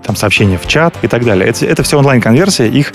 там 0.04 0.18
сообщение 0.18 0.58
в 0.58 0.68
чат 0.68 0.94
и 1.04 1.08
так 1.08 1.24
далее. 1.24 1.48
Это, 1.48 1.66
это 1.66 1.84
все 1.84 1.98
онлайн-конверсии, 2.00 2.68
их 2.68 2.92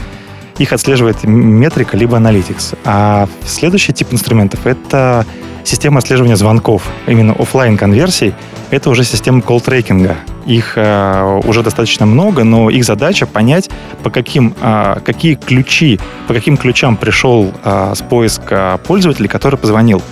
их 0.59 0.73
отслеживает 0.75 1.25
метрика 1.25 1.97
либо 1.97 2.19
Analytics. 2.19 2.77
А 2.85 3.27
следующий 3.47 3.95
тип 3.95 4.13
инструментов— 4.13 4.61
это 4.67 5.25
система 5.65 5.99
отслеживания 5.99 6.37
звонков, 6.37 6.83
именно 7.07 7.33
офлайн 7.33 7.77
конверсий, 7.77 8.35
это 8.71 8.91
уже 8.91 9.05
система 9.05 9.41
колл-трекинга. 9.41 10.17
Их 10.47 10.75
э, 10.77 11.41
уже 11.45 11.63
достаточно 11.63 12.07
много, 12.07 12.45
но 12.45 12.71
их 12.71 12.85
задача 12.85 13.27
понять, 13.27 13.71
по 14.03 14.11
каким, 14.11 14.55
э, 14.61 14.97
какие 15.05 15.35
ключи, 15.35 15.99
по 16.29 16.35
каким 16.35 16.57
ключам 16.57 16.97
пришел 16.97 17.53
э, 17.65 17.93
с 17.95 18.03
поиска 18.03 18.79
пользователя, 18.87 19.29
который 19.29 19.59
позвонил. 19.59 20.03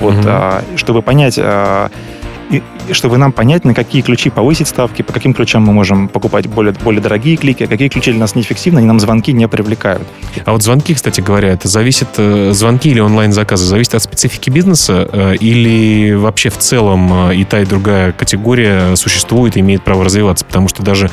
Вот, 0.00 0.14
mm-hmm. 0.14 0.74
э, 0.74 0.76
чтобы 0.76 1.02
понять, 1.02 1.38
э, 1.38 1.88
и, 2.52 2.62
чтобы 2.92 3.16
нам 3.16 3.32
понять, 3.32 3.64
на 3.64 3.74
какие 3.74 4.02
ключи 4.02 4.30
повысить 4.30 4.68
ставки, 4.68 5.02
по 5.02 5.12
каким 5.12 5.32
ключам 5.32 5.62
мы 5.62 5.72
можем 5.72 6.08
покупать 6.08 6.46
более, 6.46 6.74
более 6.74 7.00
дорогие 7.00 7.36
клики, 7.36 7.64
а 7.64 7.66
какие 7.66 7.88
ключи 7.88 8.10
для 8.10 8.20
нас 8.20 8.34
неэффективны, 8.34 8.78
они 8.78 8.86
нам 8.86 9.00
звонки 9.00 9.32
не 9.32 9.48
привлекают. 9.48 10.06
А 10.44 10.52
вот 10.52 10.62
звонки, 10.62 10.94
кстати 10.94 11.20
говоря, 11.20 11.48
это 11.48 11.68
зависит, 11.68 12.08
э, 12.18 12.52
звонки 12.52 12.90
или 12.90 13.00
онлайн-заказы, 13.00 13.64
зависит 13.64 13.94
от 13.94 14.02
специфики 14.02 14.50
бизнеса 14.50 15.08
э, 15.10 15.36
или 15.36 16.12
вообще 16.12 16.50
в 16.50 16.58
целом 16.58 17.30
э, 17.30 17.36
и 17.36 17.44
та, 17.44 17.60
и 17.60 17.64
другая 17.64 18.12
категория 18.12 18.94
существует 18.96 19.56
и 19.56 19.60
имеет 19.60 19.82
право 19.82 20.04
развиваться? 20.04 20.44
Потому 20.44 20.68
что 20.68 20.82
даже 20.82 21.10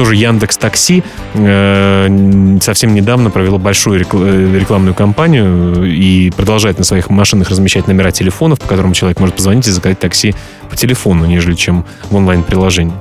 тоже 0.00 0.16
Яндекс 0.16 0.56
Такси 0.56 1.04
э, 1.34 2.58
совсем 2.62 2.94
недавно 2.94 3.28
провело 3.28 3.58
большую 3.58 4.00
рекламную 4.00 4.94
кампанию 4.94 5.84
и 5.84 6.30
продолжает 6.30 6.78
на 6.78 6.84
своих 6.84 7.10
машинах 7.10 7.50
размещать 7.50 7.86
номера 7.86 8.10
телефонов, 8.10 8.60
по 8.60 8.66
которым 8.66 8.94
человек 8.94 9.20
может 9.20 9.36
позвонить 9.36 9.68
и 9.68 9.70
заказать 9.70 9.98
такси 9.98 10.34
по 10.70 10.76
телефону, 10.76 11.26
нежели 11.26 11.52
чем 11.52 11.84
в 12.08 12.16
онлайн-приложении. 12.16 12.94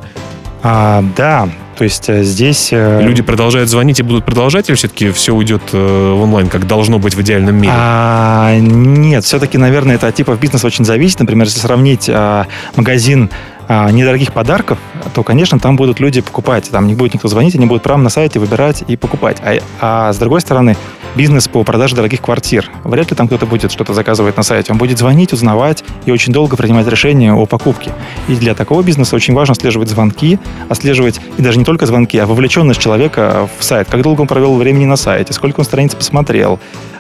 А, 0.62 1.01
да, 1.15 1.48
то 1.77 1.86
есть 1.86 2.10
э, 2.10 2.24
здесь... 2.24 2.68
Э, 2.74 3.01
Люди 3.01 3.22
продолжают 3.22 3.70
звонить 3.70 4.01
и 4.01 4.03
будут 4.03 4.25
продолжать, 4.25 4.68
или 4.68 4.75
все-таки 4.75 5.12
все 5.12 5.34
уйдет 5.34 5.62
э, 5.72 5.77
в 6.13 6.22
онлайн, 6.22 6.50
как 6.50 6.68
должно 6.68 7.00
быть 7.00 7.15
в 7.15 7.22
идеальном 7.22 7.56
мире? 7.56 7.72
А, 7.74 8.58
нет, 8.60 9.24
все-таки, 9.24 9.58
наверное, 9.58 9.96
это 9.96 10.08
от 10.08 10.15
типов 10.15 10.38
бизнеса 10.38 10.68
очень 10.68 10.84
зависит. 10.84 11.22
Например, 11.22 11.48
если 11.48 11.62
сравнить 11.62 12.10
а, 12.10 12.48
магазин 12.75 13.29
а, 13.69 13.89
недорогих 13.91 14.33
подарков, 14.33 14.79
то, 15.13 15.21
конечно, 15.21 15.59
там 15.59 15.75
будут 15.75 15.99
люди 15.99 16.21
покупать. 16.21 16.67
Там 16.71 16.88
не 16.88 16.95
будет 16.95 17.13
никто 17.13 17.27
звонить, 17.27 17.53
они 17.55 17.67
будут 17.67 17.83
прямо 17.83 18.01
на 18.01 18.09
сайте 18.09 18.39
выбирать 18.39 18.83
и 18.88 18.97
покупать. 18.97 19.38
А, 19.43 19.59
а 19.79 20.11
с 20.11 20.17
другой 20.17 20.41
стороны, 20.41 20.75
бизнес 21.15 21.47
по 21.47 21.63
продаже 21.63 21.95
дорогих 21.95 22.19
квартир. 22.19 22.71
Вряд 22.83 23.11
ли 23.11 23.15
там 23.15 23.27
кто-то 23.27 23.45
будет 23.45 23.71
что-то 23.71 23.93
заказывать 23.93 24.38
на 24.38 24.43
сайте. 24.43 24.71
Он 24.71 24.79
будет 24.79 24.97
звонить, 24.97 25.33
узнавать 25.33 25.83
и 26.05 26.11
очень 26.11 26.33
долго 26.33 26.57
принимать 26.57 26.88
решение 26.88 27.31
о 27.31 27.45
покупке. 27.45 27.91
И 28.27 28.35
для 28.35 28.55
такого 28.55 28.81
бизнеса 28.81 29.15
очень 29.15 29.35
важно 29.35 29.51
отслеживать 29.51 29.89
звонки, 29.89 30.39
отслеживать 30.67 31.21
и 31.38 31.41
даже 31.43 31.59
не 31.59 31.63
только 31.63 31.85
звонки, 31.85 32.17
а 32.17 32.25
вовлеченность 32.25 32.81
человека 32.81 33.47
в 33.59 33.63
сайт. 33.63 33.88
Как 33.88 34.01
долго 34.01 34.21
он 34.21 34.27
провел 34.27 34.55
времени 34.55 34.85
на 34.85 34.95
сайте, 34.95 35.31
сколько 35.31 35.59
он 35.59 35.65
страниц 35.65 35.93
посмотрел, 35.93 36.59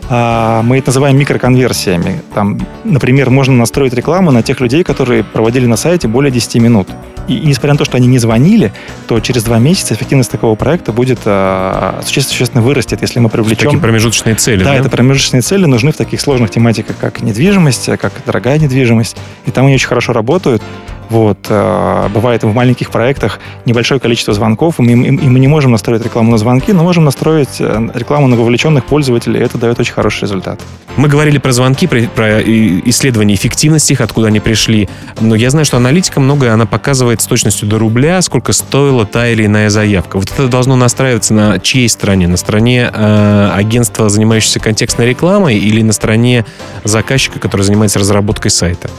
мы 0.09 0.77
это 0.79 0.87
называем 0.87 1.17
микроконверсиями. 1.17 2.21
Там, 2.33 2.59
например, 2.83 3.29
можно 3.29 3.55
настроить 3.55 3.93
рекламу 3.93 4.31
на 4.31 4.41
тех 4.41 4.59
людей, 4.59 4.83
которые 4.83 5.23
проводили 5.23 5.65
на 5.67 5.77
сайте 5.77 6.07
более 6.07 6.31
10 6.31 6.55
минут. 6.55 6.87
И, 7.27 7.37
и 7.37 7.45
несмотря 7.45 7.73
на 7.73 7.77
то, 7.77 7.85
что 7.85 7.97
они 7.97 8.07
не 8.07 8.17
звонили, 8.17 8.73
то 9.07 9.19
через 9.19 9.43
два 9.43 9.59
месяца 9.59 9.93
эффективность 9.93 10.31
такого 10.31 10.55
проекта 10.55 10.91
будет 10.91 11.19
а, 11.25 11.99
существенно, 12.03 12.31
существенно 12.31 12.61
вырастет, 12.63 13.01
если 13.01 13.19
мы 13.19 13.29
привлечем... 13.29 13.65
Такие 13.65 13.79
промежуточные 13.79 14.35
цели, 14.35 14.63
да? 14.63 14.71
Да, 14.71 14.75
это 14.75 14.89
промежуточные 14.89 15.41
цели 15.41 15.65
нужны 15.65 15.91
в 15.91 15.97
таких 15.97 16.19
сложных 16.21 16.49
тематиках, 16.49 16.97
как 16.97 17.21
недвижимость, 17.21 17.85
как 17.99 18.13
дорогая 18.25 18.57
недвижимость. 18.57 19.15
И 19.45 19.51
там 19.51 19.67
они 19.67 19.75
очень 19.75 19.87
хорошо 19.87 20.13
работают. 20.13 20.63
Вот. 21.09 21.39
Э, 21.49 22.07
бывает 22.13 22.43
в 22.43 22.53
маленьких 22.53 22.91
проектах 22.91 23.39
небольшое 23.65 23.99
количество 23.99 24.33
звонков, 24.33 24.79
и 24.79 24.83
мы, 24.83 25.07
и 25.07 25.29
мы 25.29 25.39
не 25.39 25.47
можем 25.47 25.71
настроить 25.71 26.03
рекламу 26.03 26.31
на 26.31 26.37
звонки, 26.37 26.71
но 26.71 26.83
можем 26.83 27.05
настроить 27.05 27.59
э, 27.59 27.89
рекламу 27.93 28.27
на 28.27 28.35
вовлеченных 28.35 28.85
пользователей, 28.85 29.39
и 29.39 29.43
это 29.43 29.57
дает 29.57 29.79
очень 29.79 29.93
хороший 29.93 30.23
результат. 30.23 30.61
Мы 30.97 31.07
говорили 31.07 31.37
про 31.37 31.51
звонки, 31.51 31.87
про, 31.87 32.01
про 32.01 32.41
исследование 32.41 33.35
эффективности 33.35 33.93
их, 33.93 34.01
откуда 34.01 34.27
они 34.27 34.39
пришли. 34.39 34.87
Но 35.19 35.35
я 35.35 35.49
знаю, 35.49 35.65
что 35.65 35.77
аналитика 35.77 36.19
многое, 36.19 36.53
она 36.53 36.65
показывает 36.65 37.21
с 37.21 37.25
точностью 37.25 37.67
до 37.67 37.79
рубля, 37.79 38.21
сколько 38.21 38.53
стоила 38.53 39.05
та 39.05 39.29
или 39.29 39.45
иная 39.45 39.69
заявка. 39.69 40.17
Вот 40.17 40.31
это 40.31 40.47
должно 40.47 40.75
настраиваться 40.75 41.33
на 41.33 41.59
чьей 41.59 41.89
стороне? 41.89 42.27
На 42.27 42.37
стороне 42.37 42.91
э, 42.93 43.51
агентства, 43.53 44.09
занимающегося 44.09 44.59
контекстной 44.59 45.07
рекламой, 45.07 45.57
или 45.57 45.81
на 45.81 45.93
стороне 45.93 46.45
заказчика, 46.83 47.39
который 47.39 47.63
занимается 47.63 47.99
разработкой 47.99 48.51
сайта? 48.51 48.89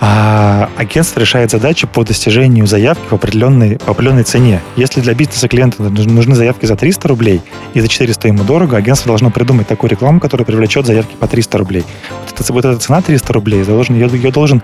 А 0.00 0.68
агентство 0.76 1.20
решает 1.20 1.50
задачи 1.50 1.86
по 1.86 2.04
достижению 2.04 2.66
заявки 2.66 3.04
в 3.08 3.12
определенной, 3.12 3.78
по 3.78 3.92
определенной 3.92 4.24
цене. 4.24 4.60
Если 4.76 5.00
для 5.00 5.14
бизнеса 5.14 5.48
клиента 5.48 5.82
нужны 5.82 6.34
заявки 6.34 6.66
за 6.66 6.76
300 6.76 7.08
рублей 7.08 7.40
и 7.74 7.80
за 7.80 7.88
400 7.88 8.28
ему 8.28 8.44
дорого, 8.44 8.76
агентство 8.76 9.08
должно 9.08 9.30
придумать 9.30 9.66
такую 9.66 9.90
рекламу, 9.90 10.20
которая 10.20 10.44
привлечет 10.44 10.86
заявки 10.86 11.14
по 11.18 11.26
300 11.26 11.58
рублей. 11.58 11.84
Вот, 12.10 12.40
это, 12.40 12.52
вот 12.52 12.64
эта 12.64 12.78
цена 12.78 13.02
300 13.02 13.32
рублей, 13.32 13.64
должен, 13.64 13.94
ее, 13.94 14.08
ее 14.08 14.30
должен 14.30 14.62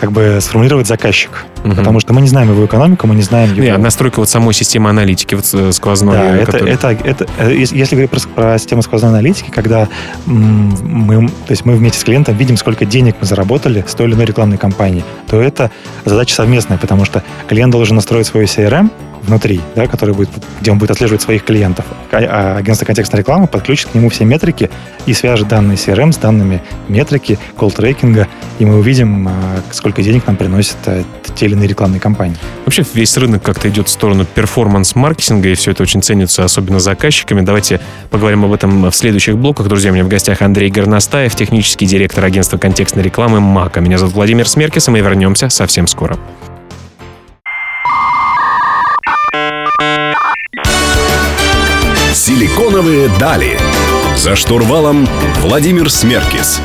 как 0.00 0.12
бы 0.12 0.38
сформулировать 0.40 0.86
заказчик. 0.86 1.44
Угу. 1.64 1.74
Потому 1.74 2.00
что 2.00 2.12
мы 2.12 2.20
не 2.20 2.28
знаем 2.28 2.50
его 2.50 2.64
экономику, 2.66 3.06
мы 3.06 3.14
не 3.14 3.22
знаем 3.22 3.52
его... 3.52 3.62
Нет, 3.62 3.78
настройка 3.78 4.20
вот 4.20 4.28
самой 4.28 4.54
системы 4.54 4.90
аналитики 4.90 5.34
вот 5.34 5.48
э, 5.52 5.72
сквозной. 5.72 6.16
Да, 6.16 6.36
это, 6.36 6.52
который... 6.52 6.72
это, 6.72 6.88
это, 6.88 7.26
э, 7.38 7.54
если 7.54 7.94
говорить 7.94 8.10
про, 8.10 8.20
про 8.20 8.58
систему 8.58 8.82
сквозной 8.82 9.10
аналитики, 9.10 9.50
когда 9.50 9.88
мы, 10.26 11.28
то 11.28 11.50
есть 11.50 11.64
мы 11.64 11.74
вместе 11.74 11.98
с 11.98 12.04
клиентом 12.04 12.36
видим, 12.36 12.56
сколько 12.56 12.84
денег 12.84 13.16
мы 13.20 13.26
заработали 13.26 13.84
с 13.86 13.94
той 13.94 14.06
или 14.06 14.14
иной 14.14 14.26
рекламной 14.26 14.58
кампании, 14.58 15.04
то 15.28 15.40
это 15.40 15.70
задача 16.04 16.34
совместная, 16.34 16.78
потому 16.78 17.04
что 17.04 17.22
клиент 17.48 17.72
должен 17.72 17.96
настроить 17.96 18.26
свой 18.26 18.44
CRM, 18.44 18.90
внутри, 19.26 19.60
да, 19.74 19.86
который 19.86 20.14
будет, 20.14 20.30
где 20.60 20.70
он 20.70 20.78
будет 20.78 20.90
отслеживать 20.90 21.22
своих 21.22 21.44
клиентов. 21.44 21.84
А, 22.12 22.56
агентство 22.56 22.86
контекстной 22.86 23.20
рекламы 23.20 23.46
подключит 23.46 23.90
к 23.90 23.94
нему 23.94 24.08
все 24.08 24.24
метрики 24.24 24.70
и 25.06 25.12
свяжет 25.12 25.48
данные 25.48 25.76
CRM 25.76 26.12
с 26.12 26.16
данными 26.16 26.62
метрики, 26.88 27.38
колл-трекинга, 27.56 28.28
и 28.58 28.64
мы 28.64 28.78
увидим, 28.78 29.28
а, 29.28 29.32
сколько 29.72 30.02
денег 30.02 30.26
нам 30.26 30.36
приносят 30.36 30.76
а, 30.86 31.04
те 31.34 31.46
или 31.46 31.54
иные 31.54 31.68
рекламные 31.68 32.00
кампании. 32.00 32.36
Вообще 32.64 32.84
весь 32.94 33.16
рынок 33.16 33.42
как-то 33.42 33.68
идет 33.68 33.88
в 33.88 33.90
сторону 33.90 34.24
перформанс-маркетинга, 34.24 35.50
и 35.50 35.54
все 35.54 35.72
это 35.72 35.82
очень 35.82 36.02
ценится, 36.02 36.44
особенно 36.44 36.78
заказчиками. 36.78 37.40
Давайте 37.40 37.80
поговорим 38.10 38.44
об 38.44 38.52
этом 38.52 38.90
в 38.90 38.94
следующих 38.94 39.36
блоках. 39.36 39.68
Друзья, 39.68 39.90
у 39.90 39.94
меня 39.94 40.04
в 40.04 40.08
гостях 40.08 40.42
Андрей 40.42 40.70
Горностаев, 40.70 41.34
технический 41.34 41.86
директор 41.86 42.24
агентства 42.24 42.58
контекстной 42.58 43.02
рекламы 43.02 43.40
МАКа. 43.40 43.80
Меня 43.80 43.98
зовут 43.98 44.14
Владимир 44.14 44.48
Смеркис, 44.48 44.88
и 44.88 44.90
мы 44.90 45.00
вернемся 45.00 45.48
совсем 45.48 45.86
скоро. 45.86 46.18
Силиконовые 52.26 53.08
дали. 53.20 53.56
За 54.16 54.34
штурвалом 54.34 55.06
Владимир 55.42 55.88
Смеркис. 55.88 56.60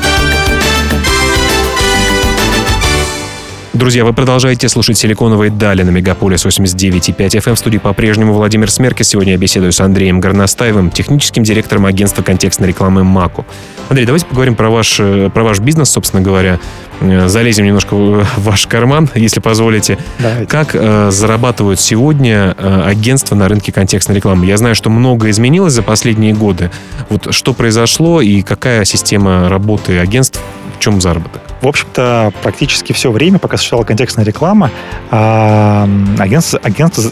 Друзья, 3.71 4.03
вы 4.03 4.11
продолжаете 4.13 4.67
слушать 4.69 4.97
«Силиконовые 4.97 5.51
дали» 5.51 5.83
на 5.83 5.91
Мегаполис 5.91 6.47
89.5 6.47 7.15
FM. 7.15 7.53
В 7.53 7.59
студии 7.59 7.77
по-прежнему 7.77 8.33
Владимир 8.33 8.71
Смеркис. 8.71 9.09
Сегодня 9.09 9.33
я 9.33 9.37
беседую 9.37 9.71
с 9.71 9.79
Андреем 9.81 10.19
Горностаевым, 10.19 10.89
техническим 10.89 11.43
директором 11.43 11.85
агентства 11.85 12.23
контекстной 12.23 12.69
рекламы 12.69 13.03
«Маку». 13.03 13.45
Андрей, 13.89 14.07
давайте 14.07 14.25
поговорим 14.25 14.55
про 14.55 14.71
ваш, 14.71 14.99
э, 14.99 15.29
про 15.31 15.43
ваш 15.43 15.59
бизнес, 15.59 15.91
собственно 15.91 16.23
говоря. 16.23 16.59
Э, 17.01 17.27
залезем 17.27 17.65
немножко 17.65 17.95
в 17.95 18.25
ваш 18.37 18.67
карман, 18.67 19.09
если 19.15 19.39
позволите. 19.39 19.97
Давайте. 20.19 20.45
Как 20.45 20.69
э, 20.73 21.09
зарабатывают 21.11 21.79
сегодня 21.79 22.55
э, 22.57 22.83
агентства 22.85 23.35
на 23.35 23.47
рынке 23.47 23.71
контекстной 23.71 24.17
рекламы? 24.17 24.45
Я 24.45 24.57
знаю, 24.57 24.75
что 24.75 24.89
многое 24.89 25.31
изменилось 25.31 25.73
за 25.73 25.81
последние 25.83 26.33
годы. 26.33 26.71
Вот 27.09 27.33
что 27.33 27.53
произошло 27.53 28.21
и 28.21 28.41
какая 28.41 28.85
система 28.85 29.49
работы 29.49 29.97
агентств, 29.97 30.39
в 30.77 30.79
чем 30.79 31.01
заработок? 31.01 31.41
В 31.61 31.67
общем-то, 31.67 32.33
практически 32.41 32.91
все 32.93 33.11
время, 33.11 33.37
пока 33.37 33.57
существовала 33.57 33.85
контекстная 33.85 34.25
реклама, 34.25 34.71
агентство, 35.11 36.59
агентство 36.63 37.03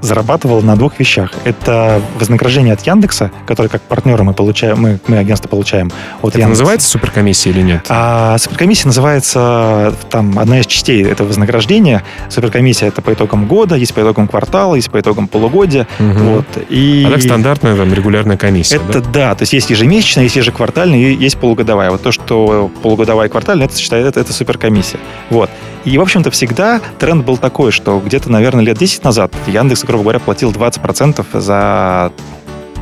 зарабатывало 0.00 0.60
на 0.60 0.76
двух 0.76 0.98
вещах. 0.98 1.30
Это 1.44 2.02
вознаграждение 2.18 2.74
от 2.74 2.86
Яндекса, 2.86 3.30
которое 3.46 3.68
как 3.68 3.82
партнеры 3.82 4.24
мы 4.24 4.34
получаем, 4.34 4.80
мы, 4.80 5.00
мы 5.06 5.18
агентство 5.18 5.48
получаем 5.48 5.90
от 6.20 6.30
Это 6.30 6.40
Яндекса. 6.40 6.48
называется 6.48 6.88
суперкомиссия 6.88 7.52
или 7.52 7.62
нет? 7.62 7.86
А, 7.88 8.36
суперкомиссия 8.38 8.86
называется, 8.86 9.94
там, 10.10 10.38
одна 10.38 10.60
из 10.60 10.66
частей 10.66 11.04
этого 11.04 11.28
вознаграждения. 11.28 12.02
Суперкомиссия 12.28 12.88
это 12.88 13.02
по 13.02 13.12
итогам 13.12 13.46
года, 13.46 13.76
есть 13.76 13.94
по 13.94 14.00
итогам 14.00 14.26
квартала, 14.26 14.74
есть 14.74 14.90
по 14.90 14.98
итогам 14.98 15.28
полугодия. 15.28 15.86
Угу. 16.00 16.18
Вот, 16.18 16.46
и... 16.68 17.04
А 17.06 17.12
так 17.12 17.22
стандартная 17.22 17.76
там, 17.76 17.92
регулярная 17.94 18.36
комиссия, 18.36 18.76
Это 18.76 19.00
да? 19.00 19.10
да, 19.12 19.34
то 19.36 19.42
есть 19.42 19.52
есть 19.52 19.70
ежемесячная, 19.70 20.24
есть 20.24 20.36
ежеквартальная, 20.36 20.98
есть 20.98 21.38
полугодовая. 21.38 21.90
Вот 21.90 22.02
то, 22.02 22.10
что 22.10 22.70
полугодовая 22.82 23.28
и 23.28 23.30
квартальная, 23.30 23.66
это 23.66 23.76
считается, 23.92 24.08
это, 24.08 24.20
это 24.20 24.32
суперкомиссия. 24.32 25.00
Вот. 25.30 25.50
И, 25.84 25.98
в 25.98 26.00
общем-то, 26.00 26.30
всегда 26.30 26.80
тренд 26.98 27.24
был 27.24 27.36
такой, 27.36 27.72
что 27.72 28.00
где-то, 28.00 28.30
наверное, 28.30 28.64
лет 28.64 28.78
10 28.78 29.04
назад 29.04 29.32
Яндекс, 29.46 29.84
грубо 29.84 30.04
говоря, 30.04 30.18
платил 30.18 30.52
20% 30.52 31.40
за 31.40 32.12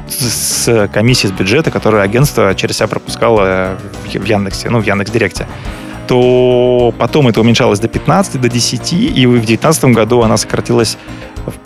с 0.08 0.88
комиссии 0.92 1.28
с 1.28 1.30
бюджета, 1.30 1.70
которую 1.70 2.02
агентство 2.02 2.52
через 2.56 2.78
себя 2.78 2.88
пропускало 2.88 3.76
в 4.12 4.24
Яндексе, 4.24 4.68
ну, 4.68 4.80
в 4.80 4.86
Яндекс.Директе 4.86 5.46
то 6.08 6.92
потом 6.98 7.28
это 7.28 7.40
уменьшалось 7.40 7.78
до 7.78 7.86
15, 7.86 8.40
до 8.40 8.48
10, 8.48 8.92
и 8.94 9.26
в 9.26 9.30
2019 9.30 9.84
году 9.84 10.22
она 10.22 10.36
сократилась 10.36 10.98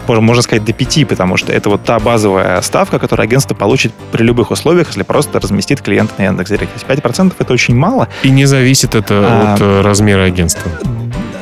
можно 0.07 0.43
сказать, 0.43 0.65
до 0.65 0.73
5, 0.73 1.09
потому 1.09 1.37
что 1.37 1.53
это 1.53 1.71
вот 1.71 1.85
та 1.85 1.99
базовая 1.99 2.61
ставка, 2.63 2.99
которую 2.99 3.25
агентство 3.25 3.55
получит 3.55 3.93
при 4.13 4.23
любых 4.23 4.51
условиях, 4.51 4.89
если 4.89 5.03
просто 5.03 5.41
разместит 5.41 5.81
клиента 5.81 6.15
на 6.19 6.25
Яндекс.Директе. 6.25 6.75
5% 6.87 7.35
это 7.39 7.53
очень 7.53 7.75
мало. 7.75 8.09
И 8.23 8.31
не 8.31 8.47
зависит 8.47 8.95
это 8.95 9.15
а, 9.15 9.55
от 9.55 9.61
э, 9.61 9.81
размера 9.81 10.25
агентства. 10.25 10.71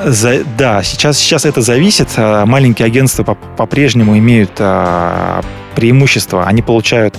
За, 0.05 0.43
да, 0.59 0.83
сейчас, 0.83 1.19
сейчас 1.19 1.45
это 1.45 1.61
зависит. 1.61 2.09
А, 2.17 2.45
маленькие 2.47 2.87
агентства 2.87 3.23
по- 3.25 3.35
по-прежнему 3.35 4.17
имеют 4.19 4.53
а, 4.59 5.43
преимущество. 5.75 6.45
Они 6.45 6.63
получают 6.63 7.17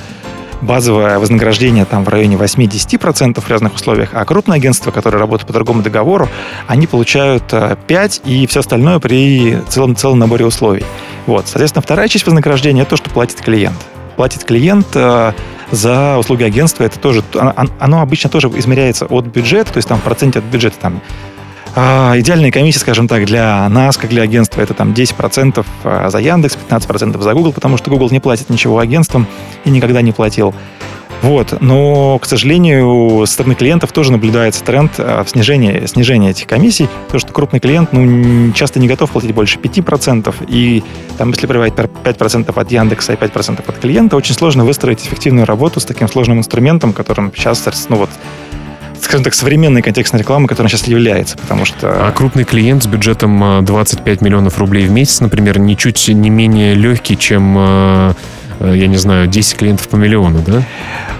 базовое 0.63 1.19
вознаграждение 1.19 1.85
там 1.85 2.03
в 2.03 2.09
районе 2.09 2.35
8-10% 2.35 3.39
в 3.39 3.49
разных 3.49 3.75
условиях, 3.75 4.09
а 4.13 4.25
крупные 4.25 4.57
агентства, 4.57 4.91
которые 4.91 5.19
работают 5.19 5.47
по 5.47 5.53
другому 5.53 5.81
договору, 5.81 6.29
они 6.67 6.87
получают 6.87 7.53
5 7.87 8.21
э, 8.25 8.29
и 8.29 8.47
все 8.47 8.61
остальное 8.61 8.99
при 8.99 9.59
целом, 9.69 9.95
целом 9.95 10.19
наборе 10.19 10.45
условий. 10.45 10.83
Вот. 11.27 11.47
Соответственно, 11.47 11.81
вторая 11.81 12.07
часть 12.07 12.25
вознаграждения– 12.25 12.85
то, 12.93 12.97
что 12.97 13.09
платит 13.09 13.41
клиент. 13.41 13.77
Платит 14.15 14.43
клиент 14.43 14.87
э, 14.95 15.33
за 15.71 16.17
услуги 16.17 16.43
агентства, 16.43 16.83
это 16.83 16.99
тоже, 16.99 17.23
оно 17.79 18.01
обычно 18.01 18.29
тоже 18.29 18.47
измеряется 18.55 19.05
от 19.05 19.25
бюджета, 19.25 19.73
то 19.73 19.77
есть 19.77 19.89
там 19.89 19.99
в 19.99 20.03
проценте 20.03 20.39
от 20.39 20.45
бюджета 20.45 20.77
там 20.79 21.01
а, 21.75 22.13
идеальная 22.19 22.51
комиссия, 22.51 22.79
скажем 22.79 23.07
так, 23.07 23.25
для 23.25 23.67
нас, 23.69 23.97
как 23.97 24.09
для 24.09 24.21
агентства, 24.21 24.61
это 24.61 24.73
там 24.73 24.91
10% 24.91 25.65
а, 25.83 26.09
за 26.09 26.19
Яндекс, 26.19 26.57
15% 26.69 27.21
за 27.21 27.33
Google, 27.33 27.51
потому 27.51 27.77
что 27.77 27.89
Google 27.89 28.09
не 28.11 28.19
платит 28.19 28.49
ничего 28.49 28.79
агентствам 28.79 29.27
и 29.65 29.69
никогда 29.69 30.01
не 30.01 30.11
платил. 30.11 30.53
Вот. 31.23 31.61
Но, 31.61 32.19
к 32.19 32.25
сожалению, 32.25 33.25
со 33.25 33.33
стороны 33.33 33.55
клиентов 33.55 33.93
тоже 33.93 34.11
наблюдается 34.11 34.61
тренд 34.63 34.91
а, 34.97 35.23
в 35.23 35.29
снижении, 35.29 35.85
снижения 35.87 36.31
этих 36.31 36.47
комиссий, 36.47 36.89
потому 37.05 37.19
что 37.21 37.31
крупный 37.31 37.59
клиент 37.59 37.93
ну, 37.93 38.51
часто 38.51 38.79
не 38.79 38.87
готов 38.87 39.09
платить 39.09 39.33
больше 39.33 39.57
5%, 39.57 40.35
и 40.49 40.83
там, 41.17 41.29
если 41.29 41.47
проверять 41.47 41.73
5% 41.73 42.53
от 42.53 42.71
Яндекса 42.71 43.13
и 43.13 43.15
5% 43.15 43.63
от 43.65 43.77
клиента, 43.79 44.17
очень 44.17 44.35
сложно 44.35 44.65
выстроить 44.65 45.07
эффективную 45.07 45.47
работу 45.47 45.79
с 45.79 45.85
таким 45.85 46.07
сложным 46.09 46.39
инструментом, 46.39 46.93
которым 46.93 47.31
сейчас 47.33 47.65
ну, 47.89 47.95
вот, 47.95 48.09
скажем 49.03 49.23
так, 49.23 49.33
современной 49.33 49.81
контекстной 49.81 50.21
рекламы, 50.21 50.47
которая 50.47 50.69
сейчас 50.69 50.87
является, 50.87 51.37
потому 51.37 51.65
что... 51.65 52.07
А 52.07 52.11
крупный 52.11 52.43
клиент 52.43 52.83
с 52.83 52.87
бюджетом 52.87 53.63
25 53.65 54.21
э, 54.21 54.25
миллионов 54.25 54.57
рублей 54.57 54.87
в 54.87 54.91
месяц, 54.91 55.19
например, 55.19 55.59
ничуть 55.59 56.07
не 56.07 56.29
менее 56.29 56.73
легкий, 56.73 57.17
чем 57.17 57.55
э, 57.57 58.13
э, 58.59 58.73
я 58.75 58.87
не 58.87 58.97
знаю, 58.97 59.27
10 59.27 59.57
клиентов 59.57 59.89
по 59.89 59.97
миллиону, 59.97 60.41
да? 60.45 60.63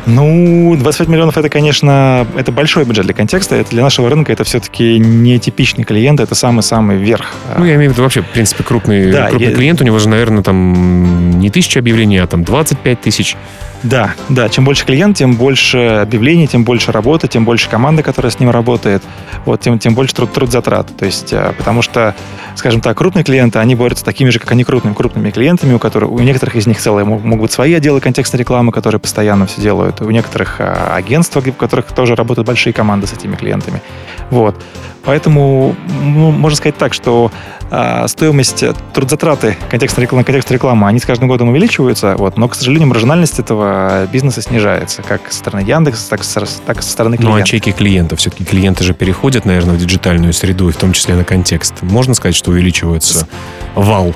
Ну, 0.06 0.76
25 0.78 1.08
миллионов 1.08 1.38
это, 1.38 1.50
конечно, 1.50 2.26
это 2.38 2.52
большой 2.52 2.86
бюджет 2.86 3.06
для 3.06 3.14
контекста. 3.14 3.56
Это 3.56 3.72
для 3.72 3.84
нашего 3.84 4.10
рынка 4.10 4.32
это 4.32 4.44
все-таки 4.44 4.98
не 5.00 5.40
типичный 5.40 5.84
клиент, 5.84 6.20
это 6.20 6.36
самый-самый 6.36 6.98
верх. 6.98 7.28
Ну, 7.58 7.66
я 7.66 7.76
имею 7.76 7.92
в 7.92 7.94
виду 7.94 8.04
вообще, 8.04 8.22
в 8.22 8.28
принципе, 8.28 8.64
крупный, 8.64 9.12
да, 9.12 9.28
крупный 9.28 9.50
я... 9.50 9.56
клиент, 9.56 9.82
у 9.82 9.84
него 9.84 10.00
же, 10.00 10.10
наверное, 10.10 10.44
там 10.44 11.40
не 11.40 11.50
тысяча 11.50 11.80
объявлений, 11.80 12.18
а 12.18 12.28
там 12.28 12.44
25 12.44 13.02
тысяч. 13.02 13.36
Да, 13.84 14.14
да. 14.30 14.48
Чем 14.48 14.64
больше 14.64 14.86
клиент, 14.86 15.18
тем 15.18 15.36
больше 15.36 16.00
объявлений, 16.02 16.48
тем 16.48 16.64
больше 16.64 16.92
работы, 16.92 17.28
тем 17.28 17.44
больше 17.44 17.70
команды, 17.70 18.02
которая 18.02 18.32
с 18.32 18.40
ним 18.40 18.50
работает, 18.50 19.04
вот, 19.46 19.60
тем, 19.60 19.78
тем 19.78 19.94
больше 19.94 20.16
труд, 20.16 20.32
труд 20.32 20.52
затрат. 20.52 20.96
То 20.96 21.06
есть, 21.06 21.34
э, 21.34 21.54
потому 21.58 21.82
что, 21.82 22.16
скажем 22.56 22.80
так, 22.80 22.98
крупные 22.98 23.26
клиенты, 23.26 23.60
они 23.60 23.76
борются 23.76 24.06
такими 24.06 24.30
же, 24.30 24.40
как 24.40 24.52
они 24.52 24.64
крупными, 24.64 24.94
крупными 24.94 25.32
клиентами, 25.32 25.74
у 25.74 25.80
которых 25.80 26.12
у 26.12 26.20
некоторых 26.20 26.56
из 26.56 26.66
них 26.66 26.80
целые 26.80 27.04
могут 27.04 27.42
быть 27.42 27.52
свои 27.52 27.74
отделы 27.74 28.00
контекстной 28.00 28.40
рекламы, 28.40 28.72
которые 28.72 29.02
постоянно 29.02 29.48
все 29.48 29.62
делают. 29.62 30.02
У 30.02 30.10
некоторых 30.10 30.62
э, 30.62 30.64
агентства, 30.94 31.44
у 31.46 31.52
которых 31.52 31.88
тоже 31.88 32.16
работают 32.16 32.48
большие 32.48 32.72
команды 32.72 33.08
с 33.08 33.14
этими 33.14 33.36
клиентами. 33.36 33.82
Вот. 34.30 34.56
Поэтому 35.04 35.76
ну, 36.02 36.32
можно 36.32 36.56
сказать 36.56 36.78
так, 36.78 36.94
что 36.94 37.32
э, 37.70 38.08
стоимость 38.08 38.64
трудзатраты 38.94 39.58
контекстной 39.70 40.04
рекламы, 40.04 40.24
контекстной 40.24 40.56
рекламы, 40.56 40.88
они 40.88 41.00
с 41.00 41.06
каждым 41.06 41.28
годом 41.28 41.50
увеличиваются, 41.50 42.16
вот, 42.18 42.38
но, 42.38 42.48
к 42.48 42.56
сожалению, 42.56 42.88
маржинальность 42.88 43.40
этого 43.40 44.08
бизнеса 44.12 44.42
снижается, 44.42 45.02
как 45.02 45.32
со 45.32 45.40
стороны 45.40 45.66
Яндекса, 45.66 46.10
так, 46.10 46.22
так 46.66 46.80
и 46.80 46.82
со 46.82 46.90
стороны 46.90 47.18
клиента. 47.18 47.38
Ну, 47.38 47.42
а 47.42 47.46
чеки 47.46 47.72
клиентов? 47.72 48.20
Все-таки 48.20 48.46
клиенты 48.46 48.84
же 48.84 48.94
переходят, 48.94 49.46
наверное, 49.46 49.76
в 49.76 49.78
диджитальную 49.78 50.34
среду, 50.34 50.70
и 50.70 50.72
в 50.72 50.78
том 50.78 50.94
числе 50.94 51.16
на 51.16 51.26
контекст. 51.26 51.82
Можно 51.82 52.14
сказать, 52.14 52.36
что 52.36 52.52
увеличивается 52.52 53.28
вал? 53.76 54.16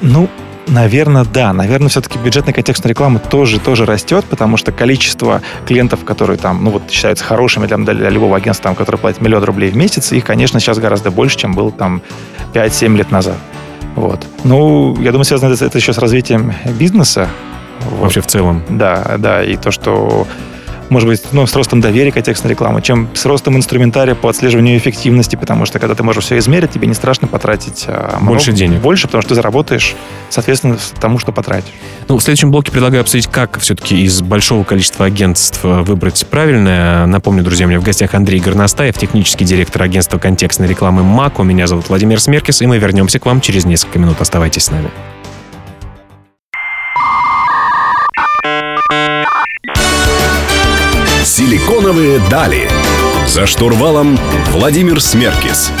Ну, 0.00 0.28
Наверное, 0.68 1.24
да. 1.24 1.52
Наверное, 1.52 1.88
все-таки 1.88 2.18
бюджетная 2.18 2.54
контекстная 2.54 2.90
реклама 2.90 3.18
тоже, 3.18 3.58
тоже 3.58 3.86
растет, 3.86 4.24
потому 4.28 4.56
что 4.56 4.70
количество 4.72 5.42
клиентов, 5.66 6.04
которые 6.04 6.38
там, 6.38 6.62
ну 6.62 6.70
вот 6.70 6.90
считаются 6.90 7.24
хорошими 7.24 7.66
для, 7.66 7.76
для 7.76 8.10
любого 8.10 8.36
агентства, 8.36 8.64
там, 8.64 8.74
которые 8.74 9.00
платят 9.00 9.20
миллион 9.20 9.44
рублей 9.44 9.70
в 9.70 9.76
месяц, 9.76 10.12
их, 10.12 10.24
конечно, 10.24 10.60
сейчас 10.60 10.78
гораздо 10.78 11.10
больше, 11.10 11.38
чем 11.38 11.54
было 11.54 11.72
там 11.72 12.02
5-7 12.52 12.96
лет 12.96 13.10
назад. 13.10 13.36
Вот. 13.94 14.26
Ну, 14.44 14.96
я 15.00 15.10
думаю, 15.10 15.24
связано 15.24 15.52
это, 15.52 15.64
это 15.64 15.78
еще 15.78 15.92
с 15.92 15.98
развитием 15.98 16.52
бизнеса. 16.78 17.28
Вообще 17.90 18.20
вот. 18.20 18.28
в 18.28 18.30
целом. 18.30 18.62
Да, 18.68 19.16
да, 19.18 19.42
и 19.42 19.56
то, 19.56 19.70
что 19.70 20.26
может 20.90 21.08
быть, 21.08 21.22
ну, 21.32 21.46
с 21.46 21.54
ростом 21.54 21.80
доверия 21.80 22.10
к 22.10 22.14
контекстной 22.14 22.52
рекламы, 22.52 22.82
чем 22.82 23.08
с 23.14 23.24
ростом 23.26 23.56
инструментария 23.56 24.14
по 24.14 24.28
отслеживанию 24.28 24.76
эффективности, 24.78 25.36
потому 25.36 25.66
что 25.66 25.78
когда 25.78 25.94
ты 25.94 26.02
можешь 26.02 26.24
все 26.24 26.38
измерить, 26.38 26.72
тебе 26.72 26.86
не 26.86 26.94
страшно 26.94 27.28
потратить 27.28 27.84
а, 27.86 28.18
больше 28.20 28.52
денег. 28.52 28.80
Больше, 28.80 29.06
потому 29.06 29.22
что 29.22 29.30
ты 29.30 29.34
заработаешь, 29.34 29.94
соответственно, 30.30 30.78
тому, 31.00 31.18
что 31.18 31.32
потратишь. 31.32 31.72
Ну, 32.08 32.16
в 32.16 32.22
следующем 32.22 32.50
блоке 32.50 32.72
предлагаю 32.72 33.02
обсудить, 33.02 33.26
как 33.26 33.58
все-таки 33.58 34.02
из 34.02 34.20
большого 34.22 34.64
количества 34.64 35.06
агентств 35.06 35.60
э, 35.64 35.82
выбрать 35.82 36.26
правильное. 36.26 37.06
Напомню, 37.06 37.42
друзья, 37.42 37.66
у 37.66 37.68
меня 37.68 37.80
в 37.80 37.84
гостях 37.84 38.14
Андрей 38.14 38.40
Горностаев, 38.40 38.96
технический 38.98 39.44
директор 39.44 39.82
агентства 39.82 40.18
контекстной 40.18 40.68
рекламы 40.68 41.02
МАК. 41.02 41.38
У 41.38 41.42
меня 41.42 41.66
зовут 41.66 41.88
Владимир 41.88 42.20
Смеркис, 42.20 42.62
и 42.62 42.66
мы 42.66 42.78
вернемся 42.78 43.18
к 43.18 43.26
вам 43.26 43.40
через 43.40 43.64
несколько 43.64 43.98
минут. 43.98 44.20
Оставайтесь 44.20 44.64
с 44.64 44.70
нами. 44.70 44.90
Силиконовые 51.48 52.20
дали. 52.30 52.68
За 53.26 53.46
штурвалом 53.46 54.18
Владимир 54.52 55.00
Смеркис. 55.00 55.72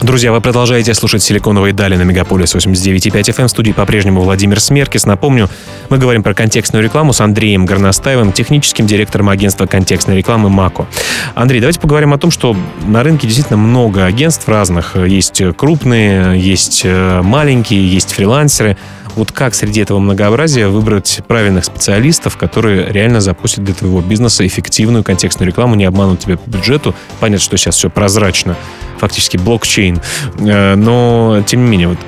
Друзья, 0.00 0.30
вы 0.30 0.40
продолжаете 0.40 0.94
слушать 0.94 1.24
«Силиконовые 1.24 1.74
дали» 1.74 1.96
на 1.96 2.02
Мегаполис 2.02 2.54
89.5 2.54 3.10
FM. 3.10 3.46
В 3.46 3.50
студии 3.50 3.72
по-прежнему 3.72 4.20
Владимир 4.20 4.60
Смеркис. 4.60 5.06
Напомню, 5.06 5.50
мы 5.88 5.98
говорим 5.98 6.22
про 6.22 6.34
контекстную 6.34 6.84
рекламу 6.84 7.12
с 7.12 7.20
Андреем 7.20 7.66
Горностаевым, 7.66 8.30
техническим 8.30 8.86
директором 8.86 9.28
агентства 9.28 9.66
контекстной 9.66 10.18
рекламы 10.18 10.50
«Мако». 10.50 10.86
Андрей, 11.34 11.58
давайте 11.58 11.80
поговорим 11.80 12.14
о 12.14 12.18
том, 12.18 12.30
что 12.30 12.56
на 12.86 13.02
рынке 13.02 13.26
действительно 13.26 13.56
много 13.56 14.04
агентств 14.04 14.48
разных. 14.48 14.94
Есть 14.94 15.42
крупные, 15.56 16.40
есть 16.40 16.82
э, 16.84 17.22
маленькие, 17.22 17.92
есть 17.92 18.12
фрилансеры– 18.12 18.76
вот 19.18 19.32
как 19.32 19.54
среди 19.54 19.80
этого 19.80 19.98
многообразия 19.98 20.68
выбрать 20.68 21.20
правильных 21.26 21.64
специалистов, 21.64 22.36
которые 22.36 22.90
реально 22.92 23.20
запустят 23.20 23.64
для 23.64 23.74
твоего 23.74 24.00
бизнеса 24.00 24.46
эффективную 24.46 25.02
контекстную 25.02 25.48
рекламу, 25.48 25.74
не 25.74 25.84
обманут 25.84 26.20
тебя 26.20 26.36
по 26.36 26.48
бюджету. 26.48 26.94
Понятно, 27.18 27.44
что 27.44 27.56
сейчас 27.56 27.74
все 27.74 27.90
прозрачно, 27.90 28.56
фактически 28.98 29.36
блокчейн. 29.36 30.00
Э, 30.38 30.76
но, 30.76 31.42
тем 31.46 31.64
не 31.64 31.70
менее, 31.70 31.88
вот, 31.88 31.98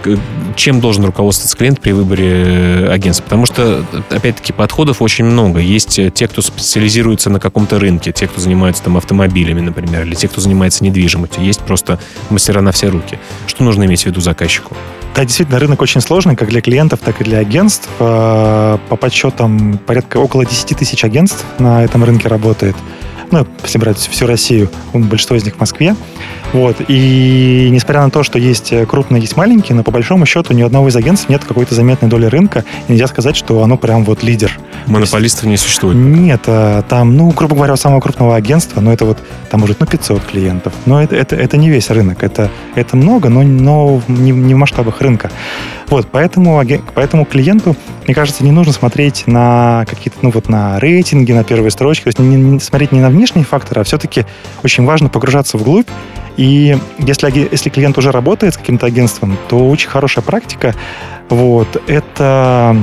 чем 0.54 0.80
должен 0.80 1.04
руководствоваться 1.04 1.56
клиент 1.56 1.80
при 1.80 1.90
выборе 1.90 2.88
агентства? 2.88 3.24
Потому 3.24 3.44
что, 3.44 3.84
опять-таки, 4.10 4.52
подходов 4.52 5.02
очень 5.02 5.24
много. 5.24 5.58
Есть 5.58 5.98
те, 6.14 6.28
кто 6.28 6.42
специализируется 6.42 7.28
на 7.28 7.40
каком-то 7.40 7.80
рынке, 7.80 8.12
те, 8.12 8.28
кто 8.28 8.40
занимается 8.40 8.84
там 8.84 8.96
автомобилями, 8.96 9.60
например, 9.60 10.06
или 10.06 10.14
те, 10.14 10.28
кто 10.28 10.40
занимается 10.40 10.84
недвижимостью. 10.84 11.42
Есть 11.42 11.60
просто 11.60 11.98
мастера 12.30 12.60
на 12.60 12.70
все 12.70 12.88
руки. 12.88 13.18
Что 13.48 13.64
нужно 13.64 13.84
иметь 13.84 14.04
в 14.04 14.06
виду 14.06 14.20
заказчику? 14.20 14.76
Да, 15.14 15.24
действительно, 15.24 15.58
рынок 15.58 15.82
очень 15.82 16.00
сложный, 16.00 16.36
как 16.36 16.48
для 16.48 16.60
клиентов, 16.60 17.00
так 17.00 17.20
и 17.20 17.24
для 17.24 17.38
агентств. 17.38 17.88
По 17.98 18.78
подсчетам 19.00 19.78
порядка 19.78 20.18
около 20.18 20.46
10 20.46 20.78
тысяч 20.78 21.04
агентств 21.04 21.44
на 21.58 21.84
этом 21.84 22.04
рынке 22.04 22.28
работает 22.28 22.76
ну, 23.30 23.46
если 23.62 23.78
брать 23.78 23.98
всю 23.98 24.26
Россию, 24.26 24.68
большинство 24.92 25.36
из 25.36 25.44
них 25.44 25.54
в 25.54 25.60
Москве. 25.60 25.94
Вот. 26.52 26.76
И 26.88 27.68
несмотря 27.70 28.02
на 28.02 28.10
то, 28.10 28.22
что 28.22 28.38
есть 28.38 28.72
крупные, 28.88 29.20
есть 29.20 29.36
маленькие, 29.36 29.76
но 29.76 29.82
по 29.82 29.90
большому 29.90 30.26
счету 30.26 30.52
ни 30.52 30.62
у 30.62 30.66
одного 30.66 30.88
из 30.88 30.96
агентств 30.96 31.28
нет 31.28 31.44
какой-то 31.44 31.74
заметной 31.74 32.08
доли 32.08 32.26
рынка, 32.26 32.64
и 32.88 32.92
нельзя 32.92 33.06
сказать, 33.06 33.36
что 33.36 33.62
оно 33.62 33.76
прям 33.76 34.04
вот 34.04 34.22
лидер. 34.22 34.58
Монополистов 34.86 35.44
есть, 35.44 35.50
не 35.50 35.56
существует? 35.56 35.96
Нет, 35.96 36.42
а, 36.46 36.82
там, 36.82 37.16
ну, 37.16 37.30
грубо 37.30 37.54
говоря, 37.54 37.74
у 37.74 37.76
самого 37.76 38.00
крупного 38.00 38.36
агентства, 38.36 38.80
ну, 38.80 38.90
это 38.90 39.04
вот, 39.04 39.18
там 39.50 39.60
может, 39.60 39.80
ну, 39.80 39.86
500 39.86 40.24
клиентов. 40.24 40.72
Но 40.86 41.02
это, 41.02 41.16
это, 41.16 41.36
это 41.36 41.56
не 41.56 41.70
весь 41.70 41.90
рынок, 41.90 42.22
это, 42.22 42.50
это 42.74 42.96
много, 42.96 43.28
но, 43.28 43.42
но 43.42 44.02
не, 44.08 44.32
не 44.32 44.54
в 44.54 44.56
масштабах 44.56 45.00
рынка. 45.00 45.30
Вот, 45.88 46.08
поэтому, 46.10 46.62
поэтому 46.94 47.24
клиенту, 47.24 47.76
мне 48.06 48.14
кажется, 48.14 48.44
не 48.44 48.52
нужно 48.52 48.72
смотреть 48.72 49.24
на 49.26 49.84
какие-то, 49.88 50.18
ну 50.22 50.30
вот 50.30 50.48
на 50.48 50.78
рейтинги, 50.78 51.32
на 51.32 51.42
первые 51.42 51.72
строчки, 51.72 52.04
то 52.04 52.08
есть 52.08 52.18
не, 52.20 52.36
не 52.36 52.60
смотреть 52.60 52.92
не 52.92 53.00
на 53.00 53.10
внешние 53.10 53.44
факторы, 53.44 53.80
а 53.80 53.84
все-таки 53.84 54.24
очень 54.62 54.84
важно 54.84 55.08
погружаться 55.08 55.58
вглубь. 55.58 55.88
И 56.40 56.74
если, 56.96 57.48
если 57.52 57.68
клиент 57.68 57.98
уже 57.98 58.10
работает 58.12 58.54
с 58.54 58.56
каким-то 58.56 58.86
агентством, 58.86 59.36
то 59.50 59.68
очень 59.68 59.90
хорошая 59.90 60.24
практика 60.24 60.74
вот, 61.28 61.68
это 61.86 62.74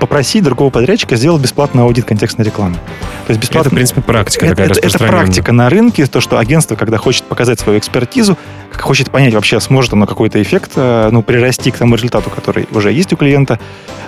попросить 0.00 0.42
другого 0.42 0.70
подрядчика 0.70 1.14
сделать 1.14 1.40
бесплатный 1.40 1.84
аудит 1.84 2.06
контекстной 2.06 2.44
рекламы. 2.44 2.74
То 2.74 3.30
есть 3.30 3.40
бесплатно... 3.40 3.68
Это, 3.68 3.70
в 3.70 3.74
принципе, 3.74 4.00
практика 4.00 4.46
это, 4.46 4.56
такая 4.56 4.70
это, 4.70 4.84
это 4.84 4.98
практика 4.98 5.52
на 5.52 5.70
рынке, 5.70 6.06
то, 6.06 6.20
что 6.20 6.38
агентство, 6.38 6.74
когда 6.74 6.96
хочет 6.96 7.22
показать 7.22 7.60
свою 7.60 7.78
экспертизу, 7.78 8.36
хочет 8.72 9.12
понять 9.12 9.32
вообще, 9.32 9.60
сможет 9.60 9.92
оно 9.92 10.06
какой-то 10.06 10.42
эффект 10.42 10.72
э, 10.74 11.10
ну, 11.12 11.22
прирасти 11.22 11.70
к 11.70 11.78
тому 11.78 11.94
результату, 11.94 12.30
который 12.30 12.66
уже 12.72 12.90
есть 12.90 13.12
у 13.12 13.16
клиента, 13.16 13.60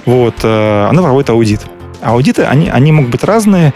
вот, 0.04 0.34
э, 0.42 0.86
оно 0.90 1.00
проводит 1.00 1.30
аудит. 1.30 1.60
Аудиты, 2.02 2.42
они, 2.42 2.68
они 2.68 2.90
могут 2.90 3.12
быть 3.12 3.22
разные, 3.22 3.72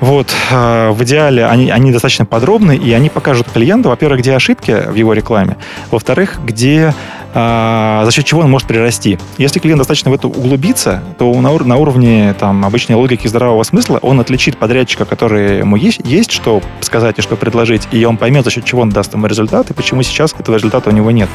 вот, 0.00 0.34
э, 0.50 0.90
в 0.90 1.02
идеале 1.04 1.46
они, 1.46 1.70
они 1.70 1.92
достаточно 1.92 2.24
подробны, 2.24 2.76
и 2.76 2.92
они 2.92 3.08
покажут 3.10 3.50
клиенту, 3.50 3.88
во-первых, 3.88 4.20
где 4.20 4.34
ошибки 4.34 4.70
в 4.70 4.94
его 4.94 5.12
рекламе, 5.12 5.56
во-вторых, 5.90 6.38
где 6.44 6.94
а, 7.34 8.02
за 8.04 8.10
счет 8.10 8.24
чего 8.24 8.40
он 8.40 8.50
может 8.50 8.66
прирасти. 8.66 9.18
Если 9.36 9.60
клиент 9.60 9.78
достаточно 9.78 10.10
в 10.10 10.14
это 10.14 10.28
углубится, 10.28 11.02
то 11.18 11.32
на, 11.40 11.52
ур- 11.52 11.66
на 11.66 11.76
уровне 11.76 12.34
там, 12.38 12.64
обычной 12.64 12.96
логики 12.96 13.28
здравого 13.28 13.62
смысла 13.64 13.98
он 14.02 14.18
отличит 14.18 14.56
подрядчика, 14.56 15.04
который 15.04 15.58
ему 15.58 15.76
есть, 15.76 16.00
есть 16.04 16.32
что 16.32 16.62
сказать 16.80 17.18
и 17.18 17.22
что 17.22 17.36
предложить, 17.36 17.86
и 17.92 18.04
он 18.04 18.16
поймет, 18.16 18.44
за 18.44 18.50
счет 18.50 18.64
чего 18.64 18.82
он 18.82 18.90
даст 18.90 19.12
ему 19.12 19.26
результат, 19.26 19.70
и 19.70 19.74
почему 19.74 20.02
сейчас 20.02 20.34
этого 20.38 20.56
результата 20.56 20.88
у 20.88 20.92
него 20.92 21.10
нет. 21.10 21.28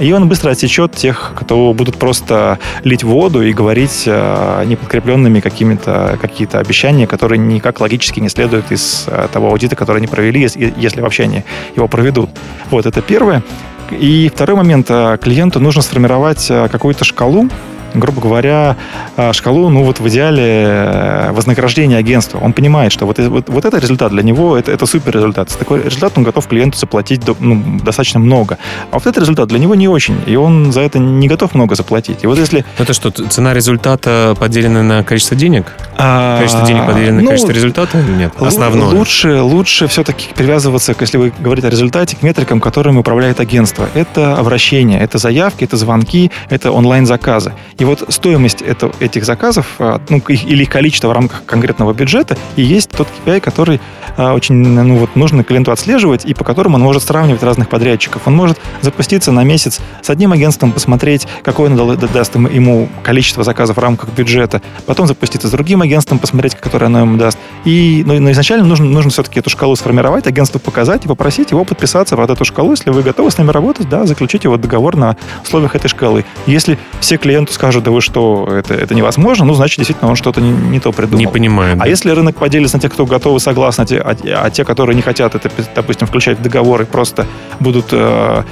И 0.00 0.12
он 0.12 0.28
быстро 0.28 0.50
отсечет 0.50 0.92
тех, 0.92 1.32
кто 1.36 1.74
будут 1.74 1.98
просто 1.98 2.58
лить 2.84 3.04
воду 3.04 3.42
и 3.42 3.52
говорить 3.52 4.04
э, 4.06 4.64
неподкрепленными 4.64 5.40
какими-то 5.40 6.18
какие-то 6.20 6.58
обещания, 6.58 7.06
которые 7.06 7.38
никак 7.38 7.80
логически 7.80 8.18
не 8.18 8.30
следуют 8.30 8.72
из 8.72 9.04
э, 9.06 9.28
того 9.30 9.48
аудита, 9.48 9.76
который 9.76 9.98
они 9.98 10.06
провели, 10.06 10.40
если, 10.40 11.00
вообще 11.02 11.24
они 11.24 11.44
его 11.76 11.86
проведут. 11.86 12.30
Вот 12.70 12.86
это 12.86 13.02
первое. 13.02 13.42
И 13.90 14.30
второй 14.34 14.56
момент. 14.56 14.86
э, 14.88 15.18
Клиенту 15.20 15.60
нужно 15.60 15.82
сформировать 15.82 16.46
какую-то 16.48 17.04
шкалу, 17.04 17.50
грубо 17.94 18.20
говоря, 18.20 18.76
э, 19.16 19.32
шкалу, 19.32 19.68
ну 19.68 19.84
вот 19.84 20.00
в 20.00 20.08
идеале 20.08 20.44
э, 20.44 21.32
вознаграждения 21.32 21.96
агентства. 21.96 22.38
Он 22.38 22.52
понимает, 22.52 22.92
что 22.92 23.06
вот, 23.06 23.18
вот, 23.18 23.48
вот 23.48 23.64
это 23.64 23.78
результат 23.78 24.12
для 24.12 24.22
него, 24.22 24.56
это, 24.56 24.72
это 24.72 24.86
супер 24.86 25.14
результат. 25.14 25.50
За 25.50 25.58
такой 25.58 25.82
результат 25.82 26.12
он 26.16 26.24
готов 26.24 26.46
клиенту 26.46 26.78
заплатить 26.78 27.24
до- 27.24 27.36
ну, 27.38 27.80
достаточно 27.82 28.20
много. 28.20 28.58
А 28.90 28.94
вот 28.94 29.06
этот 29.06 29.18
результат 29.18 29.48
для 29.48 29.58
него 29.58 29.74
не 29.74 29.88
очень, 29.88 30.20
и 30.26 30.36
он 30.36 30.72
за 30.72 30.80
это 30.80 30.98
не 30.98 31.28
готов 31.28 31.54
много 31.54 31.74
заплатить. 31.74 32.24
И 32.24 32.26
вот 32.26 32.38
если... 32.38 32.64
Это 32.78 32.92
что, 32.92 33.10
цена 33.10 33.54
результата 33.54 34.34
поделена 34.38 34.82
на 34.82 35.04
количество 35.04 35.36
денег? 35.36 35.72
Количество 35.96 36.66
денег 36.66 36.86
поделено 36.86 37.16
на 37.16 37.22
ну, 37.22 37.26
количество 37.28 37.52
результата 37.52 37.98
или 37.98 38.12
нет? 38.12 38.32
Основное. 38.38 38.88
Лучше, 38.88 39.40
лучше 39.40 39.86
все-таки 39.86 40.28
привязываться, 40.34 40.94
если 40.98 41.18
вы 41.18 41.32
говорите 41.38 41.68
о 41.68 41.70
результате, 41.70 42.16
к 42.16 42.22
метрикам, 42.22 42.60
которыми 42.60 42.98
управляет 42.98 43.40
агентство. 43.40 43.88
Это 43.94 44.36
обращения, 44.36 45.00
это 45.00 45.18
заявки, 45.18 45.64
это 45.64 45.76
звонки, 45.76 46.30
это 46.48 46.72
онлайн-заказы. 46.72 47.52
И 47.80 47.84
вот 47.84 48.04
стоимость 48.10 48.62
это- 48.62 48.92
этих 49.00 49.24
заказов, 49.24 49.66
а, 49.78 50.00
ну, 50.08 50.18
их- 50.28 50.44
или 50.46 50.62
их 50.62 50.68
количество 50.70 51.08
в 51.08 51.12
рамках 51.12 51.44
конкретного 51.46 51.92
бюджета, 51.94 52.36
и 52.56 52.62
есть 52.62 52.90
тот 52.90 53.08
KPI, 53.26 53.40
который 53.40 53.80
а, 54.16 54.34
очень 54.34 54.54
ну, 54.54 54.96
вот, 54.98 55.16
нужно 55.16 55.44
клиенту 55.44 55.72
отслеживать, 55.72 56.24
и 56.26 56.34
по 56.34 56.44
которому 56.44 56.76
он 56.76 56.82
может 56.82 57.02
сравнивать 57.04 57.42
разных 57.42 57.68
подрядчиков. 57.70 58.22
Он 58.26 58.34
может 58.34 58.58
запуститься 58.82 59.32
на 59.32 59.44
месяц 59.44 59.80
с 60.02 60.10
одним 60.10 60.32
агентством, 60.32 60.72
посмотреть, 60.72 61.26
какое 61.42 61.70
он 61.70 61.76
дал- 61.76 61.96
даст 61.96 62.34
ему- 62.34 62.88
количество 63.02 63.44
заказов 63.44 63.76
в 63.76 63.80
рамках 63.80 64.10
бюджета, 64.10 64.60
потом 64.84 65.06
запуститься 65.06 65.48
с 65.48 65.50
другим 65.52 65.80
агентством, 65.80 66.18
посмотреть, 66.18 66.54
которое 66.56 66.86
оно 66.86 66.98
ему 67.00 67.16
даст. 67.16 67.38
И, 67.64 68.02
но, 68.04 68.14
но 68.14 68.30
изначально 68.32 68.66
нужно, 68.66 68.84
нужно 68.86 69.10
все-таки 69.10 69.38
эту 69.38 69.48
шкалу 69.48 69.74
сформировать, 69.76 70.26
агентству 70.26 70.58
показать 70.60 71.04
и 71.06 71.08
попросить 71.08 71.52
его 71.52 71.64
подписаться 71.64 72.16
под 72.16 72.28
эту 72.30 72.44
шкалу. 72.44 72.72
Если 72.72 72.90
вы 72.90 73.02
готовы 73.02 73.30
с 73.30 73.38
нами 73.38 73.50
работать, 73.52 73.88
да, 73.88 74.04
заключите 74.06 74.48
вот 74.50 74.60
договор 74.60 74.96
на 74.96 75.16
условиях 75.44 75.76
этой 75.76 75.88
шкалы. 75.88 76.24
Если 76.46 76.78
все 77.00 77.16
клиенту 77.16 77.52
скажут, 77.54 77.69
да 77.80 77.92
вы 77.92 78.00
что, 78.00 78.48
это, 78.50 78.74
это 78.74 78.94
невозможно, 78.94 79.44
ну, 79.44 79.54
значит, 79.54 79.76
действительно, 79.78 80.10
он 80.10 80.16
что-то 80.16 80.40
не, 80.40 80.50
не 80.50 80.80
то 80.80 80.90
придумал. 80.90 81.20
Не 81.20 81.28
понимаю. 81.28 81.76
А 81.78 81.86
если 81.86 82.10
рынок 82.10 82.36
поделится 82.36 82.76
на 82.76 82.80
тех, 82.80 82.92
кто 82.92 83.06
готовы, 83.06 83.38
согласны, 83.38 83.82
а 83.82 83.86
те, 83.86 83.98
а, 84.00 84.16
а 84.46 84.50
те, 84.50 84.64
которые 84.64 84.96
не 84.96 85.02
хотят 85.02 85.34
это, 85.36 85.48
допустим, 85.76 86.08
включать 86.08 86.38
в 86.38 86.42
договоры, 86.42 86.86
просто 86.86 87.26
будут, 87.60 87.86
э, 87.92 88.42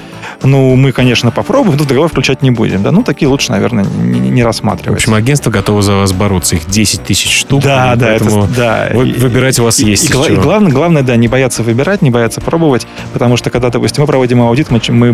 ну, 0.45 0.77
мы, 0.77 0.93
конечно, 0.93 1.33
попробуем, 1.33 1.77
но 1.77 1.83
в 1.83 1.87
договор 1.89 2.09
включать 2.09 2.43
не 2.43 2.53
будем. 2.53 2.83
Да? 2.83 2.93
Ну, 2.93 3.03
такие 3.03 3.29
лучше, 3.29 3.51
наверное, 3.51 3.85
не, 3.85 4.21
не 4.31 4.43
В 4.43 4.47
рассматривать. 4.47 4.99
общем, 5.01 5.15
агентство 5.15 5.51
готово 5.51 5.83
за 5.83 5.95
вас 5.95 6.13
бороться. 6.13 6.55
Их 6.57 6.67
10 6.69 7.03
тысяч 7.03 7.37
штук. 7.41 7.63
да, 7.63 7.95
и 7.95 7.97
да, 7.99 8.15
это, 8.15 8.47
да. 8.57 8.89
вы- 8.95 9.09
И- 9.09 9.13
выбирать 9.15 9.59
у 9.59 9.65
вас 9.65 9.81
и, 9.81 9.87
есть 9.87 10.05
И, 10.11 10.33
и 10.33 10.37
главное, 10.37 10.71
главное, 10.71 11.03
да, 11.03 11.17
не 11.17 11.27
бояться 11.29 11.63
выбирать, 11.63 12.03
не 12.03 12.11
бояться 12.11 12.41
пробовать, 12.41 12.87
потому 13.13 13.37
что 13.37 13.51
когда, 13.51 13.71
допустим, 13.71 14.03
мы 14.03 14.07
проводим 14.07 14.43
аудит, 14.43 14.71
мы, 14.71 14.81
мы 14.93 15.13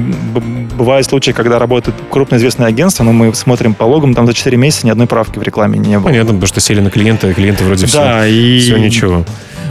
бывают 0.77 1.07
случаи, 1.07 1.31
когда 1.31 1.59
работает 1.59 1.97
крупно 2.11 2.37
известное 2.37 2.67
агентство, 2.67 3.05
но 3.05 3.13
мы 3.13 3.33
смотрим 3.35 3.75
по 3.75 3.85
логам, 3.95 4.15
там 4.15 4.27
за 4.27 4.35
4 4.35 4.57
месяца 4.57 4.87
ни 4.87 4.91
одной 4.91 5.07
правки 5.07 5.39
в 5.39 5.43
рекламе 5.43 5.79
не 5.79 5.99
было. 5.99 6.09
Понятно, 6.09 6.35
потому 6.35 6.47
что 6.47 6.61
сели 6.61 6.81
на 6.81 6.91
клиента, 6.91 7.31
и 7.31 7.33
клиенты 7.33 7.65
вроде 7.65 7.87
все. 7.87 7.99
Да, 7.99 8.27
и... 8.27 8.59
Все 8.61 8.77
ничего. 8.77 9.25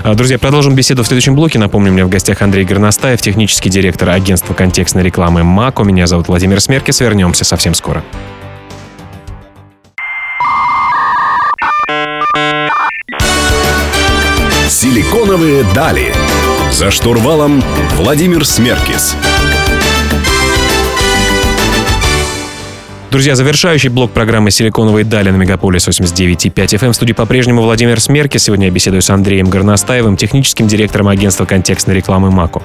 А, 0.03 0.15
Друзья, 0.15 0.38
продолжим 0.38 0.75
беседу 0.75 1.03
в 1.03 1.07
следующем 1.07 1.36
блоке. 1.36 1.59
Напомню, 1.59 1.91
у 1.91 1.93
меня 1.93 2.05
в 2.05 2.09
гостях 2.09 2.41
Андрей 2.41 2.65
Горностаев, 2.65 3.21
технический 3.21 3.69
директор 3.69 4.09
агентства 4.09 4.53
контекстной 4.53 5.03
рекламы 5.03 5.43
МАКО. 5.43 5.83
Меня 5.83 6.07
зовут 6.07 6.27
Владимир 6.27 6.59
Смеркис. 6.59 6.99
Вернемся 6.99 7.45
совсем 7.45 7.73
скоро. 7.73 8.03
Силиконовые 14.67 15.63
дали. 15.73 16.13
За 16.71 16.91
штурвалом 16.91 17.63
Владимир 17.95 18.45
Смеркис. 18.45 19.15
Друзья, 23.13 23.36
завершающий 23.36 23.89
блок 23.89 24.10
программы 24.10 24.49
«Силиконовые 24.49 25.06
дали» 25.06 25.30
на 25.30 25.36
Мегаполис 25.36 25.88
89.5 25.88 26.52
FM. 26.52 26.93
В 26.93 26.95
студии 26.95 27.13
по-прежнему 27.13 27.62
Владимир 27.62 27.99
Смерки. 27.99 28.39
Сегодня 28.39 28.65
я 28.65 28.71
беседую 28.71 29.04
с 29.04 29.10
Андреем 29.12 29.52
Горностаевым, 29.52 30.17
техническим 30.17 30.67
директором 30.67 31.08
агентства 31.10 31.45
контекстной 31.45 31.95
рекламы 31.95 32.32
МАКО. 32.32 32.63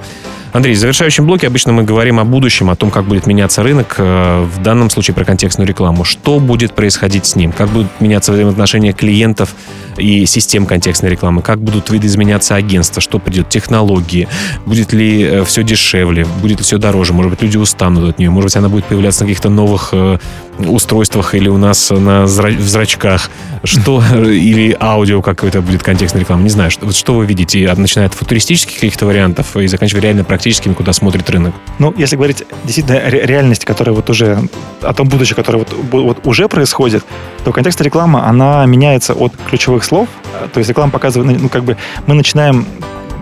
Андрей, 0.51 0.73
в 0.73 0.79
завершающем 0.79 1.27
блоке 1.27 1.45
обычно 1.45 1.71
мы 1.73 1.83
говорим 1.83 2.19
о 2.19 2.23
будущем, 2.23 2.71
о 2.71 2.75
том, 2.75 2.89
как 2.89 3.05
будет 3.05 3.27
меняться 3.27 3.61
рынок, 3.61 3.93
э, 3.99 4.47
в 4.51 4.63
данном 4.63 4.89
случае 4.89 5.13
про 5.13 5.23
контекстную 5.23 5.67
рекламу. 5.67 6.03
Что 6.03 6.39
будет 6.39 6.73
происходить 6.73 7.27
с 7.27 7.35
ним? 7.35 7.51
Как 7.51 7.69
будут 7.69 7.87
меняться 7.99 8.31
взаимоотношения 8.31 8.91
клиентов 8.91 9.53
и 9.99 10.25
систем 10.25 10.65
контекстной 10.65 11.11
рекламы? 11.11 11.41
Как 11.41 11.59
будут 11.59 11.89
видоизменяться 11.89 12.55
агентства? 12.55 13.01
Что 13.01 13.19
придет? 13.19 13.49
Технологии? 13.49 14.27
Будет 14.65 14.93
ли 14.93 15.43
все 15.45 15.63
дешевле? 15.63 16.25
Будет 16.41 16.59
ли 16.59 16.63
все 16.63 16.77
дороже? 16.77 17.13
Может 17.13 17.31
быть, 17.31 17.41
люди 17.41 17.57
устанут 17.57 18.09
от 18.09 18.19
нее? 18.19 18.29
Может 18.29 18.47
быть, 18.47 18.55
она 18.57 18.69
будет 18.69 18.85
появляться 18.85 19.23
на 19.23 19.29
каких-то 19.29 19.49
новых 19.49 19.89
э, 19.91 20.19
устройствах 20.67 21.35
или 21.35 21.49
у 21.49 21.57
нас 21.57 21.89
на 21.89 22.23
в 22.23 22.27
зрачках? 22.27 23.29
Что? 23.63 24.01
Или 24.13 24.75
аудио 24.79 25.21
какой-то 25.21 25.61
будет 25.61 25.83
контекстной 25.83 26.21
рекламы? 26.21 26.43
Не 26.43 26.49
знаю. 26.49 26.71
Что, 26.71 26.85
вот 26.85 26.95
что 26.95 27.13
вы 27.13 27.25
видите? 27.25 27.71
Начиная 27.75 28.07
от 28.07 28.13
футуристических 28.13 28.75
каких-то 28.75 29.05
вариантов 29.05 29.55
и 29.57 29.67
заканчивая 29.67 30.01
реально 30.01 30.23
практическими, 30.23 30.73
куда 30.73 30.93
смотрит 30.93 31.29
рынок? 31.29 31.53
Ну, 31.77 31.93
если 31.97 32.15
говорить 32.15 32.43
действительно 32.63 32.99
ре- 32.99 33.25
реальность, 33.25 33.65
которая 33.65 33.95
вот 33.95 34.09
уже, 34.09 34.39
о 34.81 34.93
том 34.93 35.07
будущем, 35.07 35.35
которое 35.35 35.59
вот, 35.59 35.73
вот 35.91 36.25
уже 36.25 36.47
происходит, 36.47 37.03
то 37.43 37.51
контекст 37.51 37.81
рекламы, 37.81 38.21
она 38.21 38.65
меняется 38.65 39.13
от 39.13 39.33
ключевых 39.49 39.83
слов. 39.83 40.07
То 40.53 40.59
есть 40.59 40.69
реклама 40.69 40.91
показывает, 40.91 41.41
ну, 41.41 41.49
как 41.49 41.63
бы 41.63 41.77
мы 42.07 42.15
начинаем, 42.15 42.65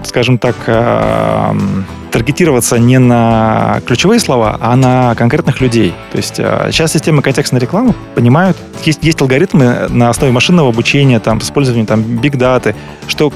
скажем 0.03 0.37
так, 0.37 0.55
эм, 0.67 1.85
таргетироваться 2.11 2.77
не 2.77 2.99
на 2.99 3.81
ключевые 3.85 4.19
слова, 4.19 4.57
а 4.59 4.75
на 4.75 5.15
конкретных 5.15 5.61
людей. 5.61 5.93
То 6.11 6.17
есть 6.17 6.39
э, 6.39 6.69
сейчас 6.71 6.91
системы 6.93 7.21
контекстной 7.21 7.61
рекламы 7.61 7.93
понимают, 8.15 8.57
есть, 8.83 8.99
есть 9.03 9.21
алгоритмы 9.21 9.87
на 9.89 10.09
основе 10.09 10.31
машинного 10.31 10.69
обучения, 10.69 11.19
там, 11.19 11.41
с 11.41 11.51
там, 11.85 12.01
биг-даты, 12.01 12.75
что 13.07 13.31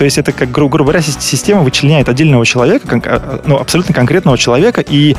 то 0.00 0.04
есть 0.06 0.16
это, 0.16 0.32
как, 0.32 0.50
гру- 0.50 0.70
грубо 0.70 0.92
говоря, 0.92 1.00
сис- 1.00 1.20
система 1.20 1.60
вычленяет 1.60 2.08
отдельного 2.08 2.46
человека, 2.46 2.88
кон- 2.88 3.02
а, 3.04 3.42
ну, 3.44 3.58
абсолютно 3.58 3.94
конкретного 3.94 4.38
человека 4.38 4.80
и 4.80 5.14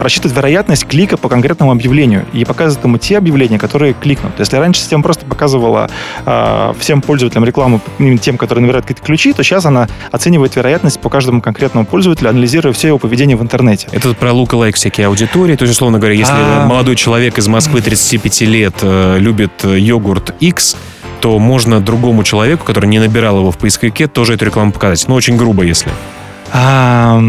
просчитывает 0.00 0.34
вероятность 0.34 0.86
клика 0.86 1.18
по 1.18 1.28
конкретному 1.28 1.70
объявлению 1.70 2.24
и 2.32 2.46
показывает 2.46 2.82
ему 2.86 2.96
те 2.96 3.18
объявления, 3.18 3.58
которые 3.58 3.92
кликнут. 3.92 4.32
Если 4.38 4.56
раньше 4.56 4.80
система 4.80 5.02
просто 5.02 5.26
показывала 5.26 5.90
э, 6.24 6.72
всем 6.80 7.02
пользователям 7.02 7.44
рекламу, 7.44 7.82
тем, 8.22 8.38
которые 8.38 8.62
набирают 8.62 8.86
какие-то 8.86 9.04
ключи, 9.06 9.34
то 9.34 9.42
сейчас 9.42 9.66
она 9.66 9.86
оценивает 10.12 10.56
вероятность 10.56 10.98
по 10.98 11.10
каждому 11.10 11.42
конкретному 11.42 11.84
пользователю, 11.84 12.30
анализируя 12.30 12.72
все 12.72 12.88
его 12.88 12.98
поведение 12.98 13.36
в 13.36 13.42
интернете. 13.42 13.86
Это 13.92 14.14
про 14.14 14.32
лук-лайк 14.32 14.76
всякие 14.76 15.08
аудитории. 15.08 15.56
То 15.56 15.64
есть, 15.64 15.74
условно 15.74 15.98
говоря, 15.98 16.14
если 16.14 16.32
А. 16.34 16.66
молодой 16.66 16.96
человек 16.96 17.36
из 17.36 17.48
Москвы 17.48 17.82
35 17.82 18.40
лет 18.42 18.76
э, 18.80 19.18
любит 19.18 19.52
э, 19.64 19.78
йогурт 19.78 20.34
X, 20.40 20.78
то 21.20 21.38
можно 21.38 21.80
другому 21.80 22.24
человеку, 22.24 22.64
который 22.64 22.86
не 22.86 22.98
набирал 22.98 23.38
его 23.38 23.50
в 23.50 23.58
поисковике, 23.58 24.06
тоже 24.06 24.34
эту 24.34 24.44
рекламу 24.44 24.72
показать. 24.72 25.06
Ну, 25.08 25.14
очень 25.14 25.36
грубо, 25.36 25.62
если. 25.62 25.90
А, 26.52 27.20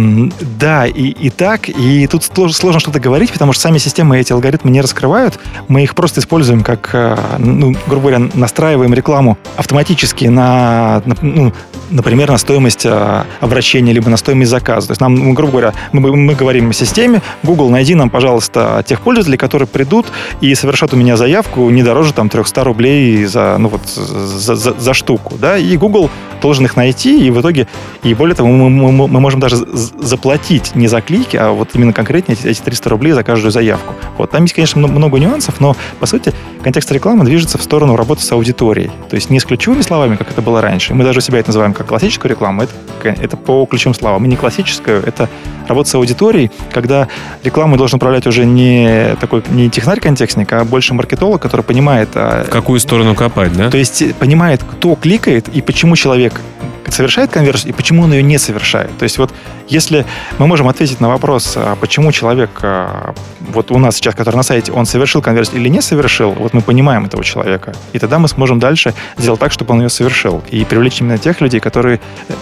да, 0.60 0.86
и, 0.86 1.08
и 1.10 1.30
так, 1.30 1.70
и 1.70 2.08
тут 2.08 2.22
слож- 2.22 2.54
сложно 2.54 2.80
что-то 2.80 3.00
говорить, 3.00 3.32
потому 3.32 3.52
что 3.52 3.64
сами 3.64 3.80
системы 3.80 4.20
эти 4.20 4.32
алгоритмы 4.32 4.70
не 4.70 4.80
раскрывают. 4.80 5.40
Мы 5.68 5.84
их 5.84 5.96
просто 5.96 6.20
используем 6.20 6.64
как, 6.64 6.92
э, 6.94 7.18
ну, 7.40 7.76
грубо 7.88 8.10
говоря, 8.10 8.30
настраиваем 8.36 8.94
рекламу 8.94 9.38
автоматически 9.56 10.26
на, 10.26 11.02
на, 11.06 11.16
ну, 11.22 11.54
например, 11.90 12.30
на 12.32 12.38
стоимость 12.38 12.86
э, 12.86 13.24
обращения, 13.40 13.94
либо 13.94 14.10
на 14.10 14.18
стоимость 14.18 14.52
заказа. 14.52 14.88
То 14.88 14.92
есть 14.92 15.02
нам, 15.02 15.16
ну, 15.16 15.34
грубо 15.34 15.52
говоря, 15.52 15.74
мы, 15.92 16.16
мы 16.16 16.36
говорим 16.36 16.74
системе, 16.74 17.22
Google, 17.44 17.70
найди 17.70 17.96
нам, 17.96 18.10
пожалуйста, 18.10 18.84
тех 18.86 19.02
пользователей, 19.02 19.38
которые 19.38 19.68
придут 19.68 20.08
и 20.42 20.54
совершат 20.56 20.94
у 20.94 20.98
меня 20.98 21.18
заявку 21.18 21.70
не 21.70 21.84
дороже 21.84 22.14
там 22.14 22.30
300 22.30 22.64
рублей 22.64 23.26
за, 23.26 23.56
ну, 23.58 23.70
вот, 23.70 23.82
за, 23.88 24.56
за- 24.56 24.80
за 24.80 24.94
штуку. 24.94 25.36
Да? 25.40 25.58
И 25.58 25.78
Google 25.78 26.10
должен 26.42 26.66
их 26.66 26.76
найти, 26.76 27.26
и 27.26 27.30
в 27.32 27.42
итоге, 27.42 27.68
и 28.04 28.14
более 28.14 28.36
того, 28.36 28.50
мы, 28.50 28.70
мы- 28.70 29.08
мы- 29.08 29.20
можем 29.20 29.40
даже 29.40 29.58
заплатить 29.58 30.76
не 30.76 30.88
за 30.88 31.02
клики, 31.02 31.38
а 31.38 31.52
вот 31.52 31.70
именно 31.74 31.94
конкретно 31.94 32.34
эти, 32.34 32.48
эти 32.48 32.62
300 32.62 32.90
рублей 32.90 33.14
за 33.14 33.24
каждую 33.24 33.52
заявку. 33.52 33.94
Вот. 34.18 34.32
Там 34.32 34.44
есть, 34.44 34.54
конечно, 34.54 34.80
мно- 34.82 34.88
много 34.94 35.20
нюансов, 35.20 35.60
но, 35.60 35.76
по 36.00 36.06
сути, 36.06 36.34
контекст 36.64 36.92
рекламы 36.92 37.26
движется 37.26 37.58
в 37.58 37.64
сторону 37.64 37.96
работы 37.96 38.22
с 38.22 38.32
аудиторией. 38.32 38.92
То 39.10 39.16
есть 39.16 39.30
не 39.30 39.40
с 39.40 39.46
ключевыми 39.46 39.82
словами, 39.82 40.16
как 40.16 40.30
это 40.32 40.42
было 40.42 40.62
раньше. 40.62 40.94
Мы 40.94 41.04
даже 41.04 41.22
себя 41.22 41.40
это 41.40 41.50
называем 41.50 41.74
как 41.78 41.88
классическую 41.88 42.32
рекламу. 42.32 42.64
Это, 42.64 42.74
это 43.22 43.38
по 43.38 43.66
ключевым 43.66 43.94
словам. 43.94 44.26
И 44.26 44.28
не 44.28 44.36
классическую, 44.36 45.04
это 45.06 45.30
работать 45.68 45.92
с 45.92 45.96
аудиторией, 45.96 46.52
когда 46.72 47.08
рекламой 47.44 47.78
должен 47.78 47.98
управлять 47.98 48.26
уже 48.26 48.46
не 48.46 49.16
такой 49.22 49.44
не 49.50 49.70
технарь-контекстник, 49.70 50.52
а 50.54 50.66
больше 50.66 50.94
маркетолог, 50.94 51.42
который 51.42 51.62
понимает... 51.62 52.10
А, 52.16 52.46
в 52.46 52.50
какую 52.50 52.80
сторону 52.80 53.16
копать, 53.16 53.54
да? 53.54 53.70
То 53.70 53.78
есть 53.78 54.16
понимает, 54.16 54.62
кто 54.64 54.96
кликает 54.96 55.48
и 55.50 55.62
почему 55.62 55.96
человек 55.96 56.42
совершает 56.90 57.32
конверсию 57.32 57.74
и 57.74 57.76
почему 57.76 58.04
он 58.04 58.14
ее 58.14 58.24
не 58.24 58.38
совершает. 58.38 58.98
То 58.98 59.04
есть 59.04 59.18
вот 59.18 59.32
если 59.68 60.06
мы 60.38 60.48
можем 60.48 60.68
ответить 60.68 61.00
на 61.00 61.10
вопрос, 61.10 61.54
а 61.56 61.76
почему 61.76 62.12
человек, 62.12 62.50
а, 62.62 63.14
вот 63.40 63.72
у 63.72 63.78
нас 63.78 63.96
сейчас, 63.96 64.16
который 64.16 64.36
на 64.36 64.44
сайте, 64.44 64.72
он 64.72 64.86
совершил 64.86 65.22
конверсию 65.22 65.60
или 65.60 65.70
не 65.70 65.82
совершил, 65.82 66.32
вот 66.32 66.54
мы 66.54 66.62
понимаем 66.62 67.06
этого 67.06 67.24
человека. 67.24 67.74
И 67.94 68.00
тогда 68.00 68.20
мы 68.20 68.28
сможем 68.28 68.60
дальше 68.60 68.94
сделать 69.18 69.40
так, 69.40 69.52
чтобы 69.52 69.74
он 69.74 69.82
ее 69.82 69.90
совершил. 69.90 70.44
И 70.50 70.64
привлечь 70.66 71.02
именно 71.02 71.18
тех 71.18 71.42
людей, 71.42 71.60
которые 71.60 72.00
э, 72.30 72.34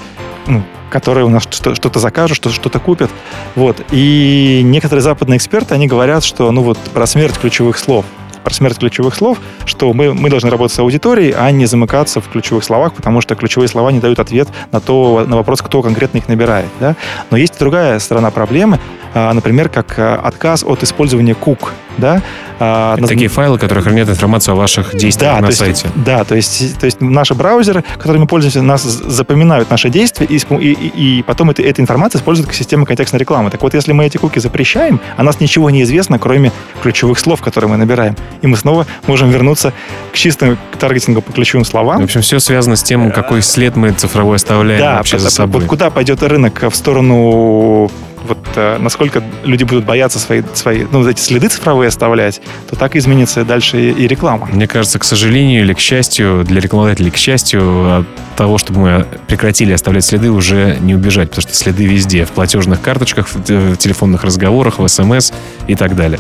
ну, 0.48 0.64
которые 0.90 1.26
у 1.26 1.30
нас 1.30 1.44
что-то 1.50 2.00
закажут, 2.00 2.38
что-то 2.38 2.80
купят. 2.80 3.12
Вот. 3.56 3.82
И 3.92 4.62
некоторые 4.64 5.02
западные 5.02 5.38
эксперты, 5.38 5.74
они 5.74 5.88
говорят, 5.88 6.24
что 6.24 6.52
ну 6.52 6.62
вот 6.62 6.78
про 6.78 7.06
смерть 7.06 7.38
ключевых 7.38 7.78
слов 7.78 8.06
про 8.46 8.54
смерть 8.54 8.78
ключевых 8.78 9.16
слов, 9.16 9.40
что 9.66 9.92
мы, 9.92 10.14
мы 10.14 10.30
должны 10.30 10.50
работать 10.50 10.74
с 10.76 10.80
аудиторией, 10.80 11.34
а 11.36 11.50
не 11.52 11.66
замыкаться 11.66 12.22
в 12.22 12.30
ключевых 12.30 12.64
словах, 12.64 12.94
потому 12.94 13.20
что 13.20 13.36
ключевые 13.36 13.68
слова 13.68 13.92
не 13.92 14.00
дают 14.00 14.20
ответ 14.20 14.48
на, 14.72 14.80
то, 14.80 15.26
на 15.28 15.36
вопрос, 15.36 15.62
кто 15.62 15.82
конкретно 15.82 16.20
их 16.20 16.30
набирает. 16.30 16.70
Да? 16.80 16.96
Но 17.32 17.38
есть 17.38 17.58
другая 17.60 17.98
сторона 18.00 18.30
проблемы, 18.30 18.80
а, 19.16 19.34
например, 19.34 19.70
как 19.70 19.96
а, 19.98 20.16
отказ 20.24 20.64
от 20.64 20.84
использования 20.84 21.34
кук. 21.34 21.74
Да? 21.98 22.22
А, 22.60 22.96
Это 22.98 23.08
такие 23.08 23.30
файлы, 23.30 23.58
которые 23.58 23.84
хранят 23.84 24.10
информацию 24.10 24.54
о 24.54 24.56
ваших 24.56 24.96
действиях 24.96 25.36
да, 25.36 25.42
на 25.42 25.48
есть, 25.48 25.58
сайте. 25.58 25.88
Да, 25.96 26.24
то 26.24 26.36
есть, 26.36 26.80
то 26.80 26.86
есть 26.86 27.02
наши 27.02 27.34
браузеры, 27.34 27.84
которыми 27.98 28.22
мы 28.22 28.28
пользуемся, 28.28 28.62
нас 28.62 28.84
запоминают 28.84 29.70
наши 29.70 29.90
действия, 29.90 30.26
и, 30.26 30.38
и, 30.38 31.18
и 31.20 31.24
потом 31.24 31.50
это, 31.50 31.62
эта 31.62 31.82
информация 31.82 32.20
используется 32.20 32.50
как 32.50 32.58
система 32.58 32.86
контекстной 32.86 33.20
рекламы. 33.20 33.50
Так 33.50 33.62
вот, 33.62 33.74
если 33.74 33.92
мы 33.92 34.06
эти 34.06 34.18
куки 34.18 34.40
запрещаем, 34.40 35.00
о 35.18 35.24
нас 35.24 35.40
ничего 35.40 35.70
не 35.70 35.84
известно, 35.84 36.20
кроме 36.20 36.52
ключевых 36.82 37.20
слов, 37.20 37.42
которые 37.42 37.70
мы 37.70 37.78
набираем. 37.78 38.16
И 38.42 38.48
мы 38.48 38.58
снова 38.58 38.86
можем 39.08 39.30
вернуться 39.30 39.74
к 40.12 40.16
чистому 40.16 40.58
таргетингу 40.80 41.22
по 41.22 41.32
ключевым 41.32 41.66
словам. 41.66 42.02
В 42.02 42.06
общем, 42.06 42.22
все 42.22 42.40
связано 42.40 42.76
с 42.76 42.84
тем, 42.84 43.12
какой 43.12 43.42
след 43.42 43.76
мы 43.76 43.92
цифровой 43.92 44.38
оставляем 44.38 44.82
да, 44.82 44.96
вообще 44.98 45.20
за 45.20 45.30
собой. 45.30 45.66
Куда 45.66 45.90
пойдет 45.90 46.24
рынок 46.24 46.64
в 46.64 46.76
сторону 46.76 47.92
вот 48.26 48.40
э, 48.56 48.78
насколько 48.80 49.24
люди 49.44 49.64
будут 49.64 49.86
бояться 49.86 50.20
свои, 50.20 50.44
свои, 50.54 50.86
ну, 50.92 51.08
эти 51.08 51.20
следы 51.20 51.48
цифровые 51.48 51.88
оставлять, 51.88 52.42
то 52.70 52.76
так 52.76 52.96
изменится 52.96 53.46
дальше 53.46 53.80
и, 53.80 53.92
и 53.92 54.08
реклама. 54.08 54.48
Мне 54.52 54.68
кажется, 54.68 55.00
к 55.00 55.04
сожалению 55.04 55.62
или 55.64 55.74
к 55.74 55.80
счастью, 55.80 56.44
для 56.44 56.60
рекламодателей, 56.62 57.12
к 57.12 57.18
счастью, 57.18 58.00
от 58.00 58.06
того, 58.36 58.58
чтобы 58.58 58.80
мы 58.80 59.08
прекратили 59.28 59.72
оставлять 59.72 60.06
следы, 60.06 60.32
уже 60.32 60.78
не 60.82 60.96
убежать, 60.96 61.30
потому 61.30 61.44
что 61.44 61.54
следы 61.54 61.86
везде, 61.86 62.26
в 62.26 62.32
платежных 62.32 62.82
карточках, 62.82 63.28
в 63.28 63.38
э, 63.50 63.76
телефонных 63.78 64.24
разговорах, 64.24 64.80
в 64.80 64.88
СМС 64.88 65.32
и 65.68 65.76
так 65.76 65.96
далее. 65.96 66.20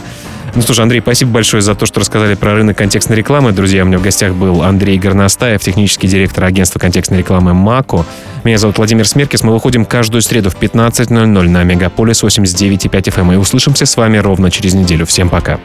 Ну 0.55 0.61
что 0.61 0.73
ж, 0.73 0.79
Андрей, 0.79 1.01
спасибо 1.01 1.31
большое 1.31 1.61
за 1.61 1.75
то, 1.75 1.85
что 1.85 1.99
рассказали 1.99 2.35
про 2.35 2.53
рынок 2.53 2.77
контекстной 2.77 3.17
рекламы. 3.17 3.51
Друзья, 3.51 3.83
у 3.83 3.85
меня 3.85 3.99
в 3.99 4.01
гостях 4.01 4.33
был 4.33 4.63
Андрей 4.63 4.97
Горностаев, 4.97 5.61
технический 5.61 6.07
директор 6.07 6.45
агентства 6.45 6.79
контекстной 6.79 7.19
рекламы 7.19 7.53
МАКО. 7.53 8.05
Меня 8.45 8.57
зовут 8.57 8.77
Владимир 8.77 9.05
Смеркис. 9.05 9.43
Мы 9.43 9.51
выходим 9.51 9.83
каждую 9.83 10.21
среду 10.21 10.49
в 10.49 10.55
15.00 10.55 11.49
на 11.49 11.63
Мегаполис 11.63 12.23
89.5 12.23 12.89
FM. 12.89 13.21
Эм. 13.21 13.33
И 13.33 13.35
услышимся 13.35 13.85
с 13.85 13.97
вами 13.97 14.17
ровно 14.17 14.49
через 14.49 14.73
неделю. 14.73 15.05
Всем 15.05 15.27
пока. 15.27 15.59